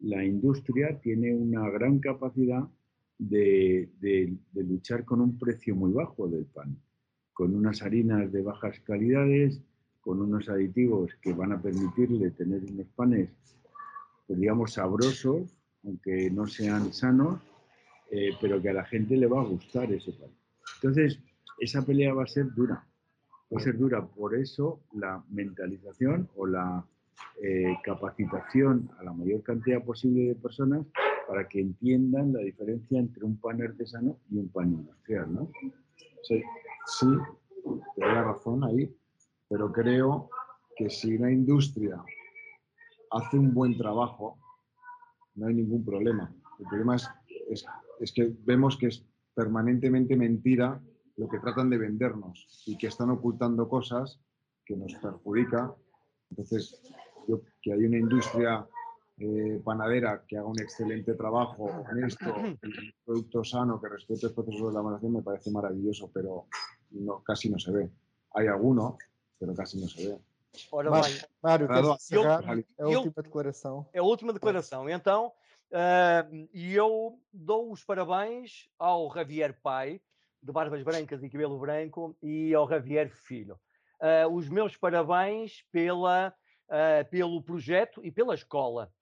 La 0.00 0.24
industria 0.24 0.98
tiene 1.00 1.34
una 1.34 1.68
gran 1.68 1.98
capacidad 1.98 2.66
de, 3.18 3.90
luchar 4.54 5.04
con 5.04 5.20
un 5.20 5.38
precio 5.38 5.76
muy 5.76 5.92
bajo 5.92 6.26
del 6.28 6.46
pan, 6.46 6.78
con 7.34 7.54
unas 7.54 7.82
harinas 7.82 8.32
de 8.32 8.40
bajas 8.40 8.80
calidades, 8.80 9.60
con 10.00 10.22
unos 10.22 10.48
aditivos 10.48 11.14
que 11.20 11.34
van 11.34 11.52
a 11.52 11.60
permitirle 11.60 12.30
tener 12.30 12.62
unos 12.64 12.86
panes, 12.96 13.30
pues, 14.26 14.40
digamos, 14.40 14.72
sabrosos, 14.72 15.54
aunque 15.84 16.30
no 16.30 16.46
sean 16.46 16.94
sanos, 16.94 17.40
eh, 18.10 18.30
pero 18.40 18.62
que 18.62 18.70
a 18.70 18.74
la 18.74 18.84
gente 18.84 19.16
le 19.18 19.26
va 19.26 19.42
a 19.42 19.44
gustar 19.44 19.92
ese 19.92 20.12
pan. 20.12 20.30
Entonces, 20.76 21.20
esa 21.58 21.84
pelea 21.84 22.14
va 22.14 22.24
a 22.24 22.26
ser 22.26 22.54
dura, 22.54 22.86
a 23.56 23.60
ser 23.60 23.76
dura. 23.76 24.06
Por 24.06 24.34
eso 24.34 24.80
la 24.92 25.22
mentalización 25.30 26.28
o 26.36 26.46
la 26.46 26.84
eh, 27.42 27.76
capacitación 27.82 28.90
a 28.98 29.04
la 29.04 29.12
mayor 29.12 29.42
cantidad 29.42 29.82
posible 29.82 30.28
de 30.28 30.34
personas 30.34 30.86
para 31.26 31.48
que 31.48 31.60
entiendan 31.60 32.32
la 32.32 32.40
diferencia 32.40 32.98
entre 32.98 33.24
un 33.24 33.38
pan 33.38 33.62
artesano 33.62 34.18
y 34.30 34.38
un 34.38 34.48
pan 34.48 34.72
industrial, 34.72 35.32
¿no? 35.32 35.50
Sí, 36.22 36.42
sí, 36.86 37.06
te 37.96 38.04
doy 38.04 38.14
la 38.14 38.24
razón 38.24 38.64
ahí, 38.64 38.94
pero 39.48 39.72
creo 39.72 40.28
que 40.76 40.90
si 40.90 41.16
una 41.16 41.30
industria 41.30 42.02
hace 43.10 43.38
un 43.38 43.54
buen 43.54 43.76
trabajo, 43.76 44.38
no 45.34 45.46
hay 45.46 45.54
ningún 45.54 45.84
problema. 45.84 46.32
El 46.58 46.66
problema 46.66 46.96
es, 46.96 47.08
es 48.00 48.12
que 48.12 48.32
vemos 48.44 48.76
que 48.76 48.88
es 48.88 49.04
permanentemente 49.34 50.16
mentira 50.16 50.80
lo 51.20 51.28
que 51.28 51.38
tratan 51.38 51.68
de 51.68 51.76
vendernos 51.76 52.64
y 52.66 52.78
que 52.78 52.86
están 52.86 53.10
ocultando 53.10 53.68
cosas 53.68 54.18
que 54.64 54.74
nos 54.74 54.94
perjudica. 54.94 55.74
Entonces, 56.30 56.80
yo, 57.28 57.42
que 57.60 57.74
hay 57.74 57.84
una 57.84 57.98
industria 57.98 58.66
eh, 59.18 59.60
panadera 59.62 60.24
que 60.26 60.38
haga 60.38 60.48
un 60.48 60.58
excelente 60.58 61.12
trabajo 61.14 61.64
honesto, 61.90 62.24
un 62.34 62.58
producto 63.04 63.44
sano 63.44 63.78
que 63.78 63.90
respete 63.90 64.28
el 64.28 64.32
proceso 64.32 64.64
de 64.64 64.70
elaboración 64.70 65.12
me 65.12 65.22
parece 65.22 65.50
maravilloso, 65.50 66.10
pero 66.10 66.46
no, 66.92 67.22
casi 67.22 67.50
no 67.50 67.58
se 67.58 67.70
ve. 67.70 67.90
Hay 68.32 68.46
alguno, 68.46 68.96
pero 69.38 69.54
casi 69.54 69.78
no 69.78 69.88
se 69.88 70.08
ve. 70.08 70.18
Ora 70.70 70.90
Mário, 70.90 71.16
bem, 71.16 71.24
Mário 71.42 71.68
queres 71.68 72.10
eu- 72.10 72.24
encerrar? 72.24 72.58
é 72.78 72.82
a 72.82 72.88
última 72.88 73.22
declaração. 73.22 73.86
é 73.92 73.98
a 73.98 74.02
última 74.02 74.32
declaração. 74.32 74.88
Então, 74.88 75.32
ah, 75.70 76.26
e 76.54 76.74
eu 76.74 77.20
dou 77.30 77.70
os 77.70 77.84
parabéns 77.84 78.70
ao 78.78 79.12
Javier 79.14 79.60
Pai, 79.62 80.00
de 80.42 80.52
Barbas 80.52 80.82
Brancas 80.82 81.22
e 81.22 81.30
Cabelo 81.30 81.58
Branco, 81.58 82.16
e 82.22 82.54
ao 82.54 82.68
Javier 82.68 83.10
Filho. 83.10 83.58
Ah, 84.00 84.26
os 84.28 84.48
meus 84.48 84.76
parabéns 84.76 85.62
pela, 85.70 86.34
ah, 86.68 87.04
pelo 87.10 87.42
projeto 87.42 88.04
e 88.04 88.10
pela 88.10 88.34
escola. 88.34 88.92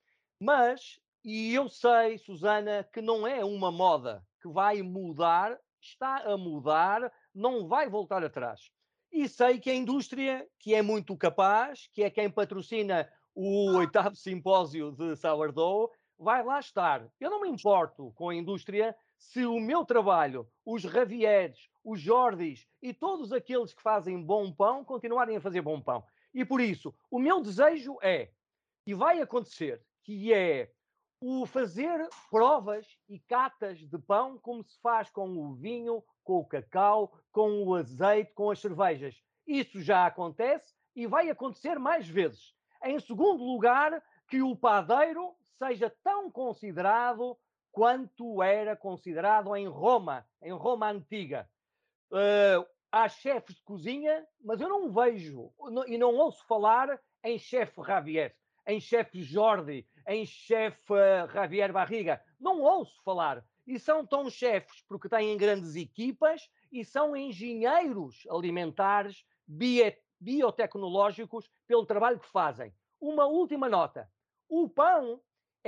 Mas, 0.41 1.01
e 1.25 1.55
eu 1.55 1.69
sei, 1.69 2.19
Susana, 2.19 2.85
que 2.93 3.01
não 3.01 3.27
é 3.27 3.45
uma 3.45 3.71
moda 3.71 4.23
que 4.41 4.49
vai 4.49 4.83
mudar, 4.83 5.59
está 5.81 6.19
a 6.25 6.37
mudar, 6.37 7.13
não 7.35 7.69
vai 7.69 7.89
voltar 7.89 8.25
atrás. 8.25 8.71
E 9.11 9.29
sei 9.29 9.59
que 9.59 9.71
a 9.71 9.75
indústria, 9.75 10.47
que 10.59 10.75
é 10.75 10.83
muito 10.83 11.17
capaz, 11.17 11.89
que 11.93 12.03
é 12.03 12.11
quem 12.11 12.31
patrocina 12.31 13.09
o 13.35 13.77
oitavo 13.77 14.15
simpósio 14.17 14.93
de 14.93 15.17
Sourdough, 15.17 15.91
vai 16.19 16.45
lá 16.45 16.59
estar. 16.59 17.09
Eu 17.21 17.31
não 17.31 17.41
me 17.41 17.49
importo 17.49 18.13
com 18.17 18.29
a 18.29 18.35
indústria 18.35 18.95
se 19.19 19.45
o 19.45 19.59
meu 19.61 19.85
trabalho, 19.85 20.49
os 20.65 20.83
Javieres, 20.83 21.69
os 21.85 22.01
Jordis 22.01 22.67
e 22.81 22.95
todos 22.95 23.33
aqueles 23.33 23.75
que 23.75 23.83
fazem 23.83 24.23
bom 24.23 24.53
pão 24.53 24.85
continuarem 24.85 25.37
a 25.37 25.41
fazer 25.41 25.61
bom 25.61 25.81
pão. 25.81 26.05
E 26.33 26.45
por 26.45 26.61
isso, 26.61 26.95
o 27.11 27.19
meu 27.19 27.41
desejo 27.41 27.99
é, 28.01 28.31
e 28.87 28.95
vai 28.95 29.21
acontecer, 29.21 29.83
que 30.05 30.33
é 30.33 30.71
o 31.21 31.45
fazer 31.47 32.09
provas 32.31 32.87
e 33.09 33.19
catas 33.19 33.81
de 33.81 33.99
pão 33.99 34.39
como 34.39 34.63
se 34.63 34.81
faz 34.81 35.11
com 35.11 35.37
o 35.37 35.53
vinho, 35.55 36.03
com 36.23 36.39
o 36.39 36.45
cacau, 36.45 37.13
com 37.33 37.65
o 37.65 37.75
azeite, 37.75 38.33
com 38.35 38.51
as 38.51 38.61
cervejas. 38.61 39.21
Isso 39.47 39.81
já 39.81 40.07
acontece 40.07 40.75
e 40.95 41.07
vai 41.07 41.29
acontecer 41.29 41.79
mais 41.79 42.09
vezes. 42.09 42.55
Em 42.85 43.01
segundo 43.01 43.43
lugar, 43.43 44.03
que 44.29 44.43
o 44.43 44.55
padeiro 44.55 45.35
seja 45.59 45.91
tão 46.05 46.31
considerado 46.31 47.37
quanto 47.79 48.43
era 48.43 48.75
considerado 48.75 49.55
em 49.55 49.69
Roma, 49.69 50.27
em 50.43 50.51
Roma 50.51 50.91
antiga. 50.91 51.49
Uh, 52.11 52.67
há 52.91 53.09
chefes 53.09 53.55
de 53.55 53.63
cozinha, 53.63 54.27
mas 54.43 54.61
eu 54.61 54.69
não 54.69 54.93
vejo 54.93 55.53
não- 55.71 55.87
e 55.87 55.97
não 55.97 56.17
ouço 56.17 56.45
falar 56.49 57.01
em 57.23 57.39
chefe 57.39 57.81
Javier, 57.87 58.35
em 58.67 58.81
chefe 58.81 59.23
Jordi, 59.23 59.87
em 60.09 60.27
chefe 60.27 60.93
uh, 60.93 61.33
Javier 61.33 61.73
Barriga. 61.73 62.21
Não 62.41 62.61
ouço 62.63 63.01
falar. 63.05 63.45
E 63.65 63.79
são 63.79 64.05
tão 64.05 64.29
chefes 64.29 64.83
porque 64.89 65.09
têm 65.09 65.37
grandes 65.37 65.77
equipas 65.77 66.51
e 66.73 66.85
são 66.85 67.15
engenheiros 67.15 68.27
alimentares 68.29 69.25
biotecnológicos 70.19 71.49
pelo 71.65 71.87
trabalho 71.87 72.19
que 72.19 72.27
fazem. 72.27 72.75
Uma 73.01 73.27
última 73.27 73.69
nota. 73.69 74.11
O 74.49 74.69
pão 74.69 75.21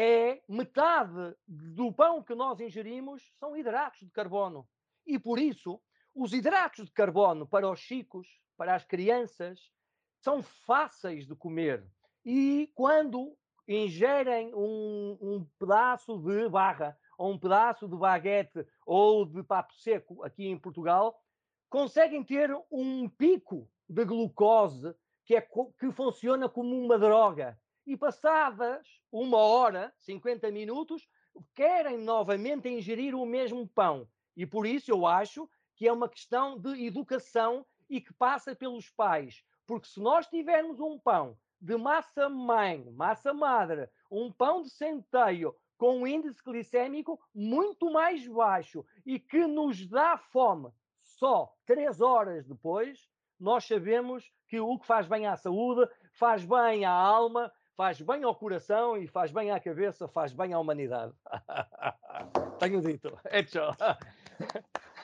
é 0.02 0.40
metade 0.48 1.36
do 1.46 1.92
pão 1.92 2.22
que 2.22 2.34
nós 2.34 2.58
ingerimos 2.58 3.30
são 3.38 3.54
hidratos 3.54 4.00
de 4.00 4.10
carbono. 4.10 4.66
E 5.06 5.18
por 5.18 5.38
isso, 5.38 5.78
os 6.14 6.32
hidratos 6.32 6.86
de 6.86 6.90
carbono 6.90 7.46
para 7.46 7.70
os 7.70 7.80
chicos, 7.80 8.26
para 8.56 8.74
as 8.74 8.82
crianças 8.82 9.70
são 10.18 10.42
fáceis 10.42 11.26
de 11.26 11.34
comer. 11.34 11.84
E 12.24 12.72
quando 12.74 13.36
ingerem 13.68 14.54
um, 14.54 15.18
um 15.20 15.46
pedaço 15.58 16.16
de 16.16 16.48
barra 16.48 16.96
ou 17.18 17.32
um 17.32 17.38
pedaço 17.38 17.86
de 17.86 17.94
baguete 17.94 18.66
ou 18.86 19.26
de 19.26 19.42
papo 19.42 19.74
seco 19.74 20.24
aqui 20.24 20.46
em 20.46 20.58
Portugal, 20.58 21.22
conseguem 21.68 22.24
ter 22.24 22.50
um 22.70 23.06
pico 23.06 23.70
de 23.86 24.06
glucose 24.06 24.94
que, 25.26 25.36
é, 25.36 25.42
que 25.42 25.92
funciona 25.92 26.48
como 26.48 26.74
uma 26.74 26.98
droga. 26.98 27.60
E 27.90 27.96
passadas 27.96 28.86
uma 29.10 29.38
hora, 29.38 29.92
50 29.98 30.48
minutos, 30.52 31.08
querem 31.56 31.98
novamente 31.98 32.68
ingerir 32.68 33.16
o 33.16 33.26
mesmo 33.26 33.66
pão. 33.66 34.08
E 34.36 34.46
por 34.46 34.64
isso 34.64 34.92
eu 34.92 35.08
acho 35.08 35.50
que 35.74 35.88
é 35.88 35.92
uma 35.92 36.08
questão 36.08 36.56
de 36.56 36.86
educação 36.86 37.66
e 37.88 38.00
que 38.00 38.14
passa 38.14 38.54
pelos 38.54 38.88
pais. 38.90 39.42
Porque 39.66 39.88
se 39.88 39.98
nós 39.98 40.28
tivermos 40.28 40.78
um 40.78 41.00
pão 41.00 41.36
de 41.60 41.76
massa 41.76 42.28
mãe, 42.28 42.88
massa 42.92 43.34
madre, 43.34 43.90
um 44.08 44.30
pão 44.30 44.62
de 44.62 44.70
centeio 44.70 45.52
com 45.76 45.98
um 45.98 46.06
índice 46.06 46.40
glicêmico 46.44 47.20
muito 47.34 47.90
mais 47.90 48.24
baixo 48.24 48.86
e 49.04 49.18
que 49.18 49.48
nos 49.48 49.84
dá 49.88 50.16
fome 50.16 50.70
só 51.02 51.52
três 51.66 52.00
horas 52.00 52.46
depois, 52.46 53.10
nós 53.40 53.64
sabemos 53.64 54.30
que 54.46 54.60
o 54.60 54.78
que 54.78 54.86
faz 54.86 55.08
bem 55.08 55.26
à 55.26 55.36
saúde, 55.36 55.90
faz 56.12 56.44
bem 56.44 56.84
à 56.84 56.92
alma, 56.92 57.52
faz 57.76 58.00
bem 58.00 58.24
ao 58.24 58.34
coração 58.34 58.96
e 58.96 59.06
faz 59.06 59.30
bem 59.32 59.50
à 59.50 59.60
cabeça, 59.60 60.08
faz 60.08 60.32
bem 60.32 60.52
à 60.52 60.58
humanidade. 60.58 61.12
Tenho 62.58 62.80
dito. 62.80 63.18
É 63.24 63.42
tchau. 63.42 63.74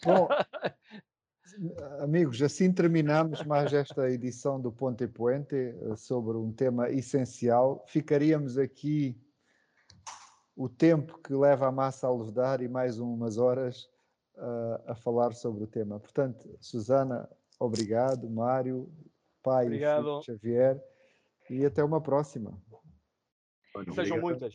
Bom, 0.05 0.29
amigos, 2.01 2.43
assim 2.43 2.73
terminamos 2.73 3.43
mais 3.45 3.73
esta 3.73 4.11
edição 4.11 4.61
do 4.61 4.71
Ponte 4.71 5.05
e 5.05 5.09
Puente 5.09 5.55
eh, 5.55 5.97
sobre 5.97 6.37
um 6.37 6.53
tema 6.53 6.91
essencial. 6.91 7.85
Ficaríamos 7.89 8.59
aqui 8.59 9.19
o 10.57 10.69
tempo 10.69 11.19
que 11.19 11.35
leva 11.35 11.69
a 11.69 11.73
massa 11.73 12.07
a 12.07 12.15
levedar 12.15 12.63
e 12.63 12.69
mais 12.69 12.99
umas 12.99 13.37
horas 13.37 13.85
uh, 14.37 14.83
a 14.87 14.95
falar 14.95 15.35
sobre 15.35 15.65
o 15.65 15.67
tema. 15.67 16.01
Portanto, 16.01 16.57
Susana, 16.61 17.29
obrigado, 17.61 18.29
Mário, 18.31 18.91
pai 19.43 19.67
obrigado. 19.67 20.23
Xavier, 20.23 20.83
e 21.51 21.65
até 21.65 21.83
uma 21.83 22.03
próxima. 22.03 22.61
Bueno, 23.75 23.95
Sejam 23.95 24.21
muitas. 24.21 24.55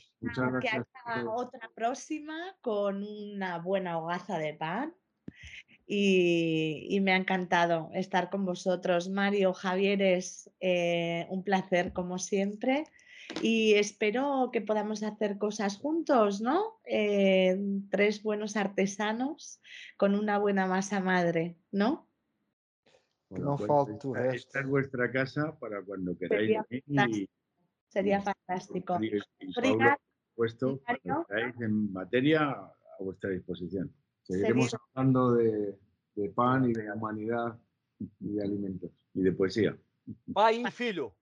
Que 0.61 0.67
haya 0.67 0.85
otra 1.29 1.69
próxima 1.75 2.55
con 2.61 3.03
una 3.03 3.59
buena 3.59 3.99
hogaza 3.99 4.37
de 4.37 4.53
pan. 4.53 4.93
Y, 5.85 6.87
y, 6.89 7.01
me 7.01 7.11
ha 7.11 7.17
encantado 7.17 7.89
estar 7.93 8.29
con 8.29 8.45
vosotros. 8.45 9.09
Mario, 9.09 9.53
Javier, 9.53 10.01
es 10.01 10.49
eh, 10.61 11.27
un 11.29 11.43
placer 11.43 11.91
como 11.91 12.17
siempre 12.17 12.85
y 13.41 13.73
espero 13.73 14.49
que 14.51 14.61
podamos 14.61 15.03
hacer 15.03 15.37
cosas 15.37 15.77
juntos, 15.77 16.41
¿no? 16.41 16.79
Eh, 16.85 17.57
tres 17.89 18.23
buenos 18.23 18.55
artesanos 18.55 19.61
con 19.97 20.15
una 20.15 20.37
buena 20.37 20.65
masa 20.65 20.99
madre, 20.99 21.55
¿no? 21.71 22.07
No 23.31 23.57
falta 23.57 23.97
tu 23.97 24.15
esta, 24.15 24.35
esta, 24.35 24.59
es 24.59 24.67
vuestra 24.67 25.11
casa 25.11 25.57
para 25.57 25.81
cuando 25.83 26.17
queráis 26.17 26.49
Sería 26.49 26.63
fantástico. 26.63 27.21
Y, 27.21 27.29
Sería 27.87 28.21
fantástico. 28.21 28.97
Y, 29.01 29.17
y 29.39 29.53
Pablo, 29.53 29.95
puesto, 30.35 30.81
cuando 30.85 31.25
queráis 31.25 31.61
en 31.61 31.93
materia 31.93 32.49
a 32.49 32.75
vuestra 32.99 33.29
disposición. 33.29 33.93
Seguiremos 34.23 34.71
Sería... 34.71 34.79
hablando 34.93 35.33
de, 35.33 35.79
de, 36.15 36.29
pan 36.29 36.69
y 36.69 36.73
de 36.73 36.91
humanidad 36.91 37.57
y 37.99 38.33
de 38.33 38.43
alimentos. 38.43 38.91
Y 39.13 39.21
de 39.21 39.31
poesía. 39.31 39.77
Pai 40.33 40.63
y 40.65 40.71
filo. 40.71 41.15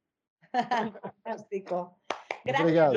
Fantástico. 0.52 2.00
Gracias, 2.46 2.94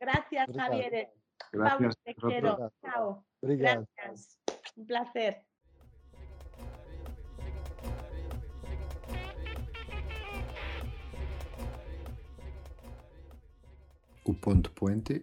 gracias 0.00 0.48
Javier. 0.56 1.10
Gracias. 1.52 1.96
Te 2.04 2.14
quiero. 2.14 2.72
Chao. 2.82 3.24
Gracias. 3.42 4.38
Un 4.76 4.86
placer. 4.86 5.47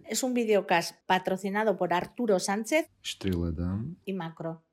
Es 0.08 0.22
un 0.22 0.34
videocast 0.34 0.96
patrocinado 1.06 1.76
por 1.76 1.94
Arturo 1.94 2.38
Sánchez 2.38 2.88
Estrela 3.02 3.52
Damm 3.52 3.96
y 4.04 4.12
Macro. 4.12 4.65